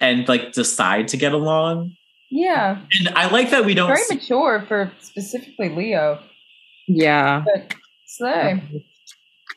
[0.00, 1.96] and like decide to get along.
[2.30, 2.80] Yeah.
[2.98, 6.18] And I like that we don't Very see- mature for specifically Leo.
[6.88, 7.44] Yeah.
[7.44, 7.74] But
[8.06, 8.62] Slay.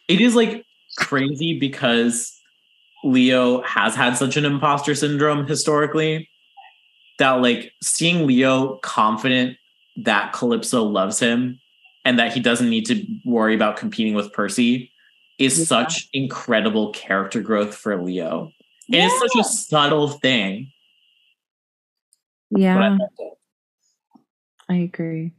[0.07, 0.64] it is like
[0.97, 2.31] crazy because
[3.03, 6.29] Leo has had such an imposter syndrome historically
[7.19, 9.57] that like seeing Leo confident
[9.97, 11.59] that Calypso loves him
[12.03, 14.91] and that he doesn't need to worry about competing with Percy
[15.37, 15.65] is Yeah.
[15.65, 18.51] such incredible character growth for Leo.
[18.91, 20.71] And it's such a subtle thing.
[22.51, 22.97] Yeah.
[24.69, 25.31] I agree.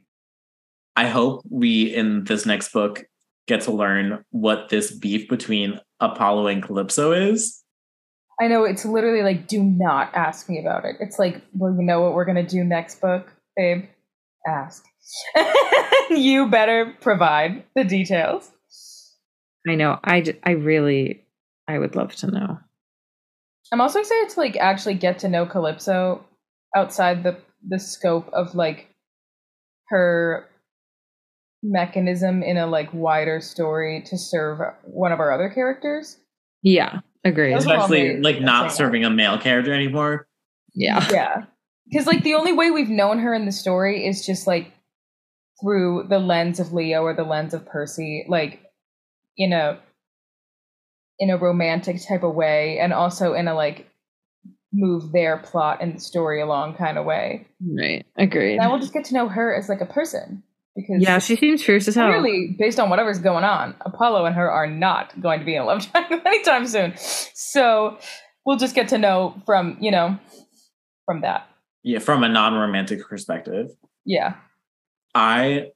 [0.97, 3.05] I hope we in this next book
[3.47, 7.63] get to learn what this beef between Apollo and Calypso is.
[8.41, 10.97] I know it's literally like, do not ask me about it.
[11.01, 13.87] It's like, well, you know what we're gonna do next book, babe?
[14.47, 14.85] Ask.
[16.11, 18.51] you better provide the details.
[19.67, 19.99] I know.
[20.05, 21.25] I I really,
[21.67, 22.59] I would love to know.
[23.73, 26.25] I'm also excited to like actually get to know Calypso
[26.77, 28.89] outside the the scope of like
[29.89, 30.49] her
[31.63, 36.19] mechanism in a like wider story to serve one of our other characters.
[36.63, 37.01] Yeah.
[37.25, 37.55] Agreed.
[37.55, 40.29] Those are all especially like not serving a male character anymore.
[40.75, 41.07] Yeah.
[41.11, 41.45] Yeah.
[41.89, 44.73] Because like the only way we've known her in the story is just like
[45.61, 48.61] through the lens of Leo or the lens of Percy, like
[49.37, 49.81] in a
[51.19, 53.89] in a romantic type of way, and also in a like
[54.73, 57.47] move their plot and story along kind of way.
[57.61, 58.05] Right.
[58.17, 58.59] Agreed.
[58.59, 60.43] Now we'll just get to know her as like a person
[60.77, 62.07] because Yeah, she seems fierce as hell.
[62.09, 65.63] clearly based on whatever's going on, Apollo and her are not going to be in
[65.63, 66.93] a love triangle anytime soon.
[66.99, 67.99] So
[68.45, 70.19] we'll just get to know from you know
[71.07, 71.49] from that.
[71.83, 73.71] Yeah, from a non-romantic perspective.
[74.05, 74.35] Yeah.
[75.15, 75.71] I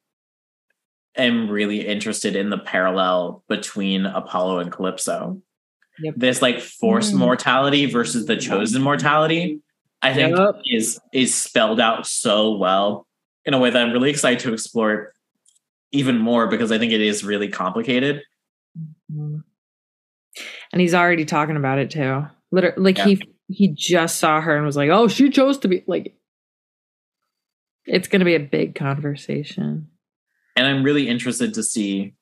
[1.16, 5.40] am really interested in the parallel between Apollo and Calypso.
[6.02, 6.14] Yep.
[6.16, 7.18] This like forced Mm.
[7.18, 9.60] mortality versus the chosen mortality,
[10.02, 10.62] I think Yep.
[10.66, 13.06] is is spelled out so well
[13.44, 15.12] in a way that I'm really excited to explore
[15.92, 18.22] even more because I think it is really complicated.
[19.09, 19.42] And
[20.81, 22.24] he's already talking about it too.
[22.53, 23.07] Literally, like Yeah.
[23.07, 26.14] he he just saw her and was like, "Oh, she chose to be like."
[27.87, 29.88] It's going to be a big conversation.
[30.55, 32.14] And I'm really interested to see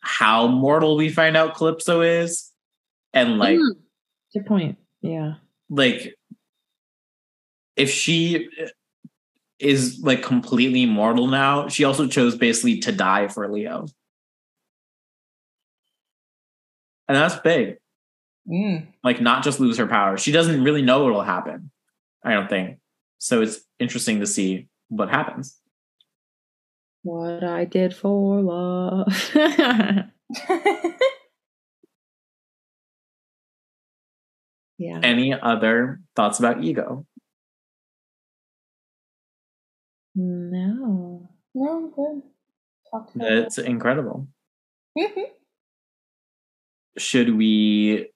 [0.00, 2.50] how mortal we find out Calypso is.
[3.14, 3.76] And like Mm.
[4.34, 4.78] Good point.
[5.00, 5.34] Yeah.
[5.70, 6.14] like
[7.76, 8.48] if she
[9.62, 13.86] is like completely mortal now, she also chose basically to die for Leo.
[17.08, 17.76] And that's big.
[18.48, 18.86] Mm.
[19.04, 20.16] Like not just lose her power.
[20.16, 21.70] She doesn't really know what will happen.
[22.24, 22.78] I don't think.
[23.18, 25.58] So it's interesting to see what happens.
[27.02, 29.32] What I did for love.
[34.78, 35.00] yeah.
[35.02, 37.06] Any other thoughts about ego?
[40.14, 41.30] No.
[41.54, 42.22] no, I'm good.
[42.90, 43.24] Talk to me.
[43.24, 44.28] That's incredible.
[44.98, 45.20] Mm-hmm.
[46.98, 48.10] Should we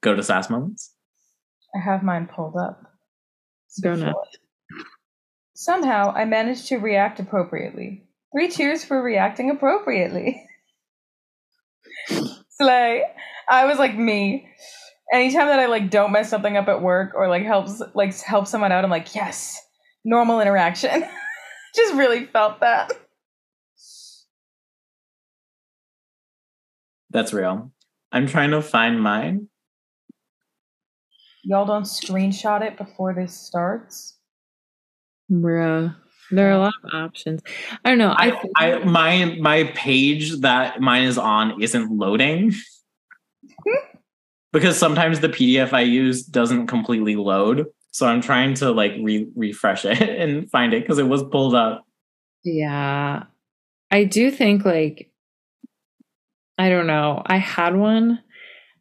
[0.00, 0.94] go to SAS moments?
[1.74, 2.82] I have mine pulled up.
[3.82, 4.38] Go nuts.
[5.54, 8.04] Somehow I managed to react appropriately.
[8.34, 10.42] Three cheers for reacting appropriately.
[12.48, 13.02] Slay.
[13.48, 14.48] I was like me.
[15.12, 18.46] Anytime that I like don't mess something up at work or like helps like help
[18.46, 19.60] someone out, I'm like, yes,
[20.04, 21.04] normal interaction.
[21.74, 22.92] Just really felt that.
[27.10, 27.72] That's real.
[28.10, 29.48] I'm trying to find mine.
[31.44, 34.18] Y'all don't screenshot it before this starts.
[35.30, 35.94] Bruh.
[36.30, 37.42] There are a lot of options.
[37.84, 38.14] I don't know.
[38.16, 42.54] I, I, I my my page that mine is on isn't loading
[43.64, 43.96] hmm?
[44.52, 47.66] because sometimes the PDF I use doesn't completely load.
[47.92, 51.54] So I'm trying to like re- refresh it and find it because it was pulled
[51.54, 51.86] up.
[52.44, 53.24] yeah.
[53.90, 55.10] I do think like
[56.58, 57.22] I don't know.
[57.26, 58.18] I had one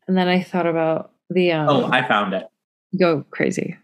[0.08, 2.46] and then I thought about the um Oh, I found it.
[2.98, 3.78] go crazy.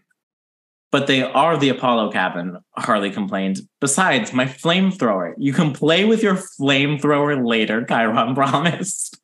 [0.90, 3.58] But they are the Apollo cabin, Harley complained.
[3.78, 5.34] Besides, my flamethrower.
[5.36, 9.20] You can play with your flamethrower later, Chiron promised.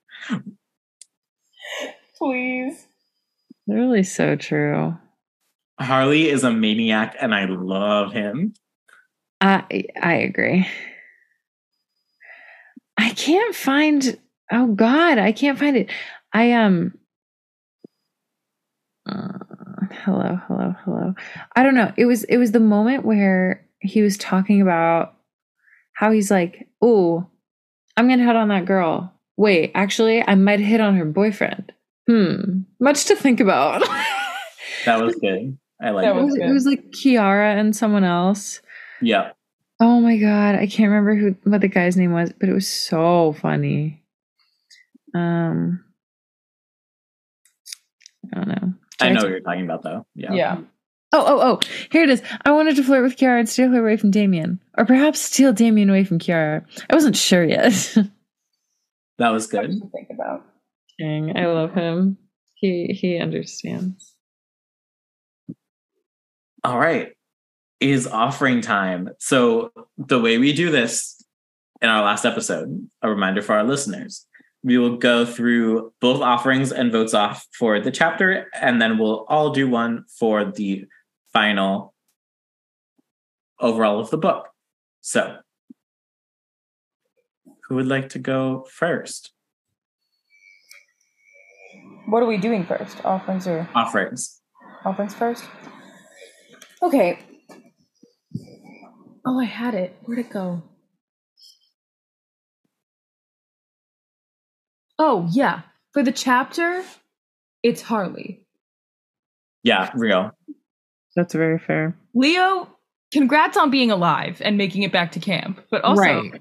[2.18, 2.86] Please.
[3.66, 4.94] Really, so true.
[5.80, 8.54] Harley is a maniac and I love him.
[9.40, 10.66] I I agree.
[12.96, 14.18] I can't find
[14.52, 15.90] oh god, I can't find it.
[16.32, 16.94] I um
[19.06, 19.38] uh,
[19.90, 21.14] hello, hello, hello.
[21.54, 21.92] I don't know.
[21.96, 25.14] It was it was the moment where he was talking about
[25.92, 27.28] how he's like, "Oh,
[27.96, 29.12] I'm going to hit on that girl.
[29.36, 31.72] Wait, actually, I might hit on her boyfriend."
[32.08, 32.60] Hmm.
[32.80, 33.86] Much to think about.
[34.86, 35.58] That was good.
[35.84, 36.24] I like That it, it.
[36.24, 38.60] was, it was like Chiara and someone else.
[39.02, 39.32] Yeah.
[39.80, 42.68] Oh my god, I can't remember who what the guy's name was, but it was
[42.68, 44.02] so funny.
[45.14, 45.84] Um
[48.32, 48.72] I don't know.
[49.00, 50.06] I know what you're talking about though.
[50.14, 50.32] Yeah.
[50.32, 50.58] Yeah.
[51.12, 51.60] Oh, oh, oh,
[51.92, 52.22] here it is.
[52.44, 54.58] I wanted to flirt with Chiara and steal her away from Damien.
[54.76, 56.64] Or perhaps steal Damien away from Chiara.
[56.90, 57.96] I wasn't sure yet.
[59.18, 59.70] That was good.
[59.92, 60.44] think about.
[60.98, 62.18] Dang, I love him.
[62.54, 64.13] He he understands.
[66.64, 67.12] All right.
[67.80, 69.10] Is offering time.
[69.18, 71.22] So, the way we do this
[71.82, 74.26] in our last episode, a reminder for our listeners,
[74.62, 79.26] we will go through both offerings and votes off for the chapter, and then we'll
[79.28, 80.86] all do one for the
[81.34, 81.92] final
[83.60, 84.48] overall of the book.
[85.02, 85.36] So,
[87.68, 89.32] who would like to go first?
[92.06, 93.04] What are we doing first?
[93.04, 94.40] Offerings or Offerings.
[94.86, 95.44] offerings first?
[96.84, 97.18] Okay.
[99.26, 99.96] Oh, I had it.
[100.02, 100.62] Where'd it go?
[104.98, 105.62] Oh, yeah.
[105.94, 106.84] For the chapter,
[107.62, 108.46] it's Harley.
[109.62, 110.30] Yeah, real.
[111.16, 111.96] That's very fair.
[112.14, 112.68] Leo,
[113.12, 115.64] congrats on being alive and making it back to camp.
[115.70, 116.32] But also, Right.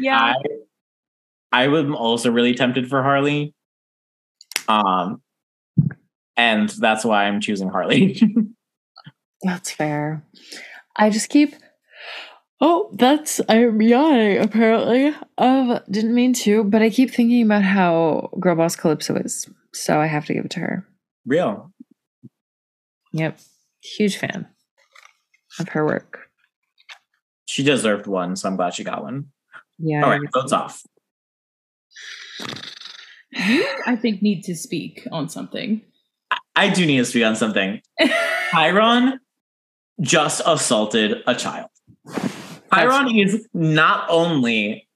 [0.00, 0.34] yeah,
[1.52, 3.54] I I was also really tempted for Harley.
[4.68, 5.20] Um
[6.36, 8.20] and that's why I'm choosing Harley.
[9.42, 10.24] That's fair.
[10.96, 11.54] I just keep.
[12.62, 14.38] Oh, that's I'm yawning.
[14.38, 19.46] Apparently, um, didn't mean to, but I keep thinking about how girl boss Calypso is,
[19.74, 20.86] so I have to give it to her.
[21.26, 21.70] real.
[23.12, 23.38] Yep,
[23.82, 24.48] huge fan
[25.60, 26.30] of her work.
[27.44, 29.26] She deserved one, so I'm glad she got one.
[29.78, 30.82] Yeah, All right, votes off.
[33.32, 35.82] you I think need to speak on something.
[36.56, 37.80] I do need to speak on something.
[38.50, 39.20] Chiron
[40.00, 41.68] just assaulted a child.
[42.72, 44.88] Chiron is not only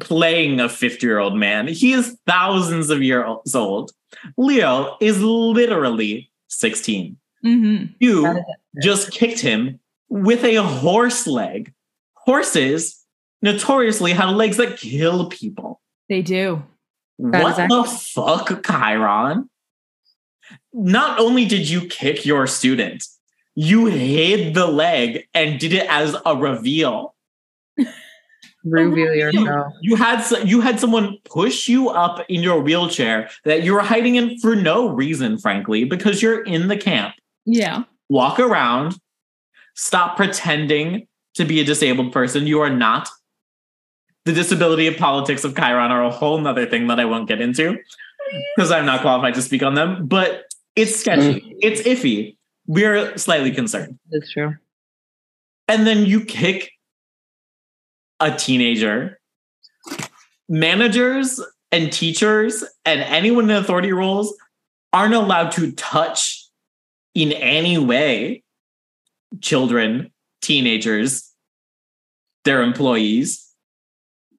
[0.00, 3.92] playing a 50 year old man, he is thousands of years old.
[4.36, 7.16] Leo is literally 16.
[7.42, 8.42] hmm You
[8.82, 11.72] just kicked him with a horse leg.
[12.14, 13.04] Horses
[13.42, 15.80] notoriously have legs that kill people.
[16.08, 16.62] They do.
[17.18, 19.48] That what is the fuck, Chiron?
[20.78, 23.02] Not only did you kick your student,
[23.54, 27.14] you hid the leg and did it as a reveal.
[28.64, 29.72] reveal yourself.
[29.80, 34.16] You had you had someone push you up in your wheelchair that you were hiding
[34.16, 37.14] in for no reason, frankly, because you're in the camp.
[37.46, 37.84] Yeah.
[38.10, 38.98] Walk around.
[39.74, 42.46] Stop pretending to be a disabled person.
[42.46, 43.08] You are not.
[44.26, 47.40] The disability and politics of Chiron are a whole nother thing that I won't get
[47.40, 47.78] into
[48.56, 50.06] because I'm not qualified to speak on them.
[50.06, 50.44] But
[50.76, 51.40] it's sketchy.
[51.40, 51.56] Mm.
[51.60, 52.36] It's iffy.
[52.66, 53.98] We're slightly concerned.
[54.10, 54.54] That's true.
[55.68, 56.70] And then you kick
[58.20, 59.18] a teenager.
[60.48, 61.40] Managers
[61.72, 64.34] and teachers and anyone in authority roles
[64.92, 66.48] aren't allowed to touch
[67.14, 68.44] in any way
[69.40, 71.32] children, teenagers,
[72.44, 73.44] their employees.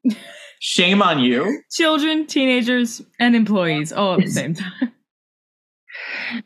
[0.59, 1.61] Shame on you.
[1.71, 4.91] Children, teenagers, and employees all at the same time.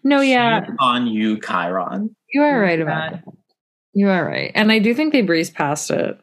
[0.04, 2.16] No, yeah, Shame on you, Chiron.
[2.34, 3.24] you are oh right about God.
[3.26, 3.34] that.
[3.94, 6.20] You are right, and I do think they breezed past it.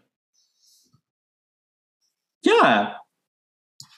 [2.42, 2.94] Yeah.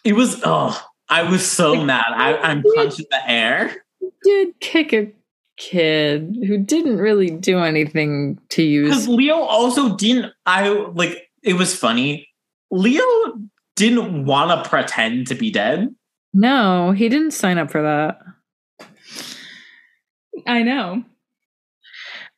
[0.04, 2.06] It was, oh, I was so mad.
[2.08, 3.84] I, I'm punching the air.
[4.24, 5.12] Did kick a
[5.56, 8.84] kid who didn't really do anything to you.
[8.84, 9.16] Because use.
[9.16, 12.28] Leo also didn't, I like, it was funny.
[12.70, 13.04] Leo
[13.76, 15.94] didn't want to pretend to be dead.
[16.32, 18.18] No, he didn't sign up for that.
[20.46, 21.04] I know.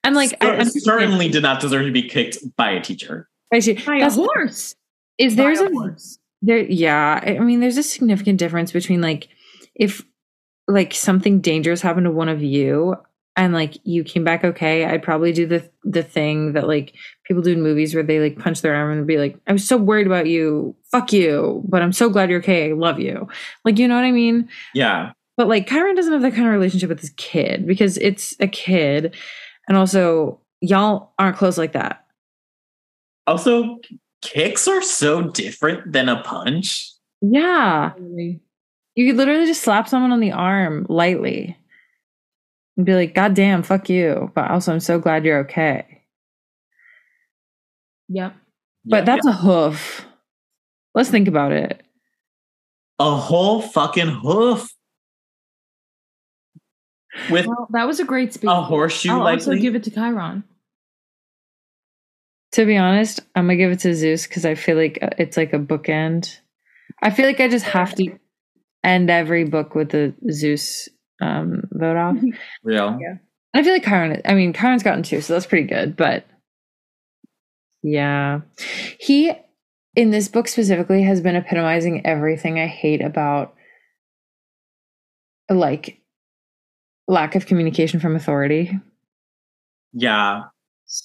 [0.05, 3.29] And like, I Cer- understand- certainly did not deserve to be kicked by a teacher.
[3.53, 3.75] I see.
[3.75, 4.75] By a That's- horse.
[5.19, 6.19] Is there's By a horse.
[6.41, 6.59] there?
[6.59, 9.29] Yeah, I I mean, there's a significant difference between like
[9.75, 10.03] if
[10.67, 12.97] like something dangerous happened to one of you
[13.37, 14.85] and like you came back okay.
[14.87, 16.95] I'd probably do the the thing that like
[17.25, 19.67] people do in movies where they like punch their arm and be like, "I was
[19.69, 22.71] so worried about you, fuck you, but I'm so glad you're okay.
[22.71, 23.29] I love you."
[23.65, 24.49] Like, you know what I mean?
[24.75, 25.13] Yeah.
[25.37, 28.47] But like Chiron doesn't have that kind of relationship with his kid because it's a
[28.47, 29.15] kid.
[29.69, 32.05] And also, y'all aren't close like that.
[33.27, 33.79] Also,
[34.21, 36.91] kicks are so different than a punch.
[37.21, 37.93] Yeah.
[37.99, 41.57] You could literally just slap someone on the arm lightly
[42.77, 44.31] and be like, God damn, fuck you.
[44.35, 46.03] But also, I'm so glad you're okay.
[48.09, 48.35] Yep.
[48.85, 49.05] But Yeah.
[49.05, 50.07] that's a hoof.
[50.95, 51.83] Let's think about it.
[52.99, 54.71] a whole fucking hoof
[57.31, 58.49] with Well, that was a great speech.
[58.51, 60.45] a horseshoe I'll also give it to Chiron.
[62.53, 65.09] To be honest, I'm going to give it to Zeus because I feel like uh,
[65.19, 66.39] it's like a bookend.
[67.03, 68.19] I feel like I just have to
[68.85, 70.89] end every book with the Zeus
[71.21, 72.17] um, vote off.
[72.63, 72.99] Real.
[73.01, 73.15] Yeah.
[73.55, 75.95] I feel like Chiron, I mean, Chiron's gotten two, so that's pretty good.
[75.97, 76.27] But
[77.83, 78.41] yeah,
[78.99, 79.33] he,
[79.95, 83.55] in this book specifically, has been epitomizing everything I hate about
[85.51, 86.02] like
[87.13, 88.79] lack of communication from authority.
[89.93, 90.45] Yeah.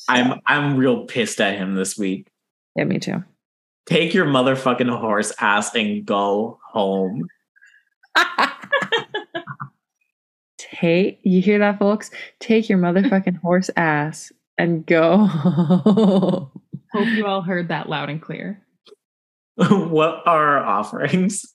[0.09, 2.27] I'm I'm real pissed at him this week.
[2.75, 3.23] Yeah, me too.
[3.85, 7.27] Take your motherfucking horse ass and go home.
[10.57, 12.11] Take, you hear that, folks?
[12.39, 15.25] Take your motherfucking horse ass and go.
[15.25, 18.61] Hope you all heard that loud and clear.
[19.55, 21.45] what are our offerings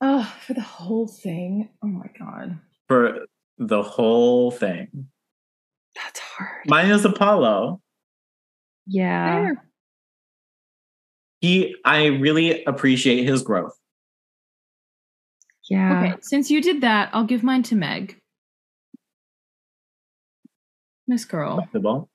[0.00, 1.70] Oh, for the whole thing.
[1.82, 2.58] Oh my god.
[2.88, 3.26] For
[3.58, 5.08] the whole thing?
[5.94, 6.66] That's hard.
[6.66, 7.80] Mine is Apollo.
[8.86, 9.34] Yeah.
[9.34, 9.64] Fair.
[11.40, 13.78] He I really appreciate his growth.
[15.70, 15.98] Yeah.
[15.98, 18.18] Okay, since you did that, I'll give mine to Meg.
[21.06, 21.58] Miss Girl.
[21.58, 22.08] Acceptable.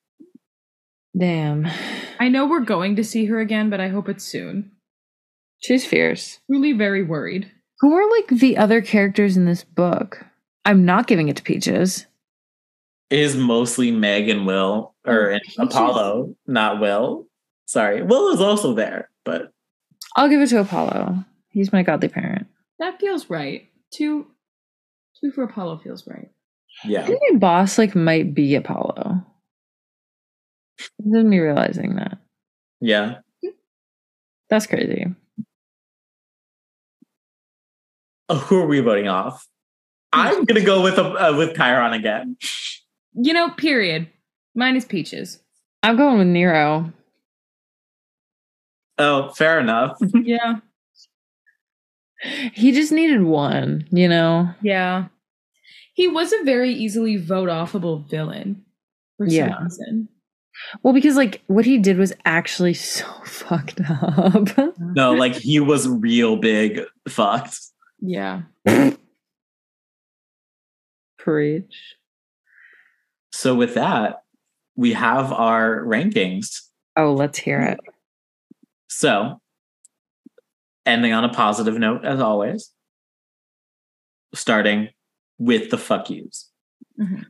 [1.17, 1.67] Damn.
[2.19, 4.71] I know we're going to see her again, but I hope it's soon.
[5.59, 6.39] She's fierce.
[6.49, 7.51] Truly very worried.
[7.79, 10.25] Who are like the other characters in this book?
[10.65, 12.05] I'm not giving it to Peaches.
[13.09, 17.27] It is mostly Meg and Will, or oh, and Apollo, not Will.
[17.65, 19.51] Sorry, Will is also there, but
[20.15, 21.23] I'll give it to Apollo.
[21.49, 22.47] He's my godly parent.
[22.79, 23.69] That feels right.
[23.91, 24.27] Two
[25.19, 26.29] two for Apollo feels right.
[26.83, 26.99] Yeah.
[26.99, 27.07] I yeah.
[27.07, 29.23] think my boss like might be Apollo.
[31.05, 32.17] Isn't me realizing that.
[32.81, 33.17] Yeah.
[34.49, 35.05] That's crazy.
[38.29, 39.47] Oh, who are we voting off?
[40.13, 42.37] I'm gonna go with uh, with Chiron again.
[43.13, 44.07] You know, period.
[44.55, 45.39] Mine is Peaches.
[45.81, 46.93] I'm going with Nero.
[48.97, 49.97] Oh, fair enough.
[50.13, 50.57] Yeah.
[52.53, 54.49] He just needed one, you know?
[54.61, 55.07] Yeah.
[55.93, 58.63] He was a very easily vote offable villain
[59.17, 59.61] for some Yeah.
[59.61, 60.07] reason.
[60.83, 64.47] Well, because like what he did was actually so fucked up.
[64.79, 67.59] No, like he was real big fucked.
[67.99, 68.43] Yeah.
[71.23, 71.95] Preach.
[73.31, 74.23] So with that,
[74.75, 76.59] we have our rankings.
[76.97, 77.79] Oh, let's hear it.
[78.89, 79.39] So,
[80.85, 82.71] ending on a positive note as always.
[84.35, 84.89] Starting
[85.37, 86.51] with the fuck yous.
[86.99, 87.25] Mhm.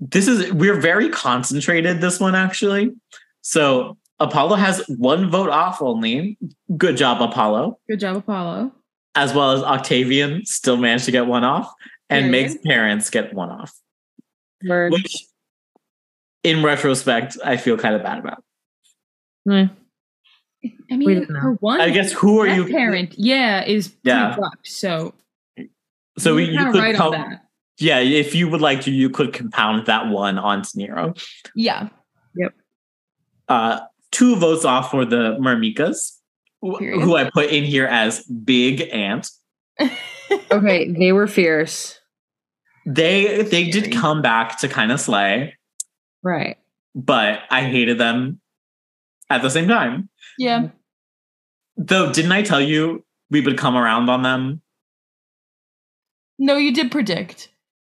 [0.00, 2.90] This is we're very concentrated this one actually.
[3.42, 6.36] So, Apollo has one vote off only.
[6.76, 7.78] Good job Apollo.
[7.88, 8.72] Good job, Apollo.
[9.14, 11.72] As well as Octavian still managed to get one off
[12.10, 13.72] and makes Meg's parents get one off.
[14.66, 14.92] Word.
[14.92, 15.16] Which
[16.44, 18.42] in retrospect I feel kind of bad about.
[19.50, 19.66] Eh.
[20.90, 24.30] I mean, for one, I guess who are you parent, yeah, is Yeah.
[24.30, 24.36] yeah.
[24.36, 24.66] fucked.
[24.66, 25.14] So,
[26.18, 27.38] So you're you could right com-
[27.78, 31.14] Yeah, if you would like to, you could compound that one onto Nero.
[31.54, 31.88] Yeah.
[32.34, 32.54] Yep.
[33.48, 33.80] Uh,
[34.10, 36.16] two votes off for the Myrmekes,
[36.78, 37.02] Period.
[37.02, 39.28] who I put in here as Big Ant.
[40.50, 41.97] Okay, they were fierce.
[42.90, 45.54] They they did come back to kind of slay,
[46.22, 46.56] Right.
[46.94, 48.40] but I hated them
[49.28, 50.08] at the same time.
[50.38, 50.68] Yeah.
[51.76, 54.62] Though, didn't I tell you we would come around on them?
[56.38, 57.50] No, you did predict.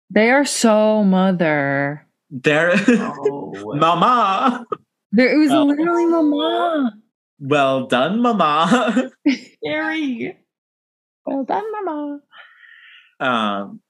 [0.09, 2.07] They are so mother.
[2.31, 4.65] They're Mama.
[5.13, 5.65] There it was Oh.
[5.65, 6.93] literally mama.
[7.39, 9.11] Well done, Mama.
[9.29, 10.39] Scary.
[11.27, 12.21] Well done, mama.
[13.21, 13.81] um,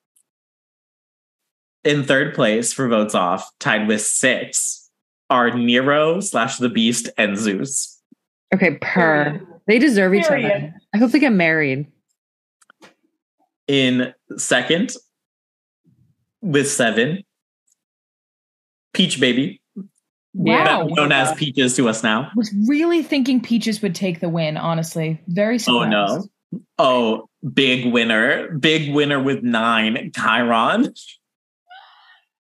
[1.86, 4.90] in third place for votes off, tied with six,
[5.30, 8.00] are Nero slash the Beast and Zeus.
[8.54, 9.40] Okay, per.
[9.66, 10.72] They deserve each other.
[10.94, 11.86] I hope they get married.
[13.66, 14.94] In second,
[16.40, 17.24] with seven,
[18.94, 19.60] Peach Baby,
[20.34, 20.84] Wow.
[20.84, 22.30] better known as Peaches to us now.
[22.36, 25.20] was really thinking Peaches would take the win, honestly.
[25.28, 26.24] Very Oh no.
[26.78, 28.56] Oh, big winner.
[28.58, 30.94] Big winner with nine, Chiron.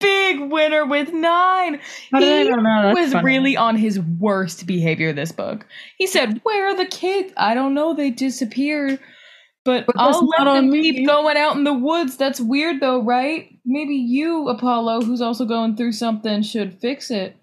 [0.06, 1.80] Big winner with nine.
[2.12, 2.82] How did I He not know?
[2.84, 3.26] That's was funny.
[3.26, 5.66] really on his worst behavior this book.
[5.98, 7.34] He said, Where are the kids?
[7.38, 9.00] I don't know, they disappeared.
[9.64, 12.18] But, But I'll let them me." keep going out in the woods.
[12.18, 13.50] That's weird though, right?
[13.66, 17.36] Maybe you, Apollo, who's also going through something, should fix it.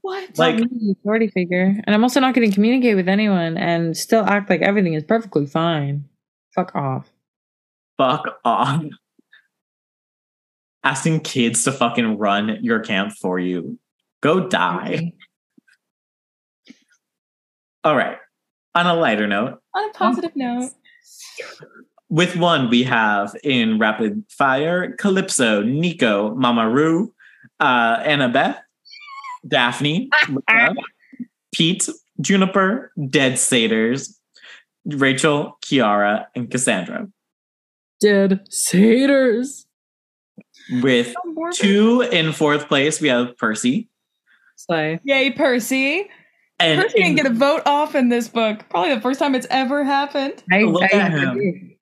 [0.00, 0.36] What?
[0.38, 1.74] Like- Not me, authority figure.
[1.84, 5.04] And I'm also not going to communicate with anyone and still act like everything is
[5.04, 6.04] perfectly fine.
[6.54, 7.08] Fuck off.
[7.96, 8.82] Fuck off.
[10.86, 13.76] Asking kids to fucking run your camp for you.
[14.20, 15.14] Go die.
[17.82, 18.18] All right.
[18.76, 20.70] On a lighter note, On a positive note.
[22.08, 27.12] with one we have in rapid fire Calypso, Nico, Mama Roo,
[27.58, 28.56] uh, Annabeth,
[29.48, 30.74] Daphne, Luna,
[31.52, 31.88] Pete,
[32.20, 34.20] Juniper, Dead Satyrs,
[34.84, 37.08] Rachel, Chiara, and Cassandra.
[38.00, 39.65] Dead satyrs.
[40.82, 41.14] With
[41.54, 43.88] two in fourth place, we have Percy.
[44.56, 45.00] Slay.
[45.04, 46.08] Yay, Percy.
[46.58, 48.64] And Percy in- didn't get a vote off in this book.
[48.70, 50.42] Probably the first time it's ever happened.
[50.50, 51.28] I, Look I at him.
[51.30, 51.78] agree.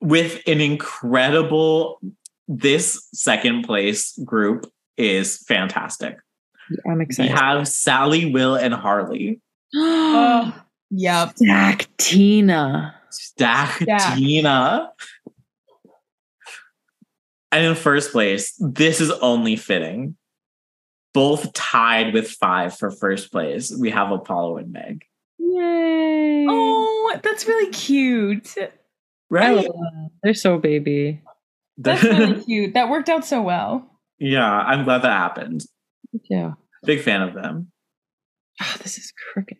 [0.00, 2.00] with an incredible
[2.48, 6.16] this second place group is fantastic.
[6.90, 7.32] I'm excited.
[7.32, 9.40] We have Sally, Will, and Harley.
[9.74, 10.54] Oh,
[10.90, 11.32] yep.
[11.36, 12.94] Stack Tina.
[13.10, 14.16] Stack Stack.
[14.16, 14.90] Tina.
[17.52, 20.16] And in first place, this is only fitting.
[21.14, 23.70] Both tied with five for first place.
[23.78, 25.04] We have Apollo and Meg.
[25.38, 26.46] Yay.
[26.48, 28.54] Oh, that's really cute.
[29.28, 29.54] right?
[29.56, 30.10] love that.
[30.22, 31.20] They're so baby.
[31.76, 32.72] That's really cute.
[32.72, 33.86] That worked out so well.
[34.18, 35.64] yeah, I'm glad that happened.
[36.30, 36.52] Yeah.
[36.84, 37.70] Big fan of them.
[38.62, 39.58] Oh, this is crooked.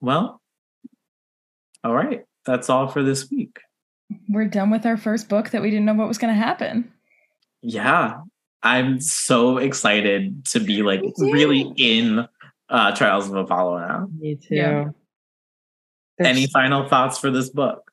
[0.00, 0.40] Well,
[1.84, 2.24] all right.
[2.46, 3.58] That's all for this week.
[4.28, 6.92] We're done with our first book that we didn't know what was going to happen.
[7.62, 8.18] Yeah.
[8.62, 12.26] I'm so excited to be like really in
[12.68, 14.08] uh Trials of Apollo now.
[14.18, 14.54] Me too.
[14.56, 14.84] Yeah.
[16.18, 17.90] There's- Any final thoughts for this book?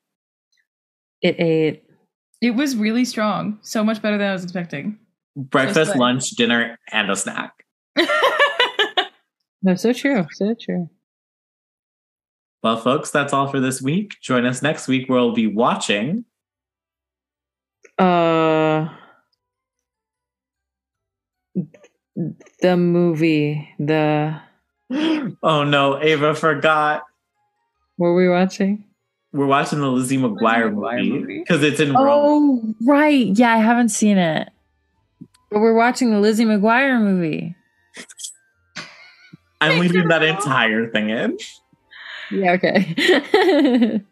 [1.22, 1.84] It ate.
[2.41, 3.57] It was really strong.
[3.61, 4.99] So much better than I was expecting.
[5.36, 7.53] Breakfast, like- lunch, dinner, and a snack.
[9.63, 10.26] No, so true.
[10.34, 10.88] So true.
[12.68, 14.15] Well, folks, that's all for this week.
[14.22, 16.26] Join us next week where we'll be watching
[17.97, 18.89] Uh,
[22.59, 23.70] the movie.
[23.80, 24.41] The
[25.41, 27.03] Oh no, Ava forgot.
[27.95, 28.84] what were we watching?
[29.32, 31.39] We're watching the Lizzie McGuire McGuire movie movie.
[31.39, 32.76] because it's in Rome.
[32.82, 33.28] Oh, right.
[33.34, 34.49] Yeah, I haven't seen it.
[35.49, 37.55] But we're watching the Lizzie McGuire movie.
[39.61, 41.38] I'm leaving that entire thing in.
[42.32, 44.01] Yeah, okay.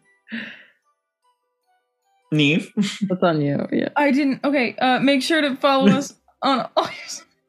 [2.32, 2.66] Niamh.
[3.08, 3.66] That's on you.
[3.72, 3.88] Yeah.
[3.96, 4.44] I didn't.
[4.44, 6.12] Okay, uh, make sure to follow us
[6.42, 6.90] on all our,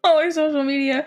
[0.04, 1.06] all our social media.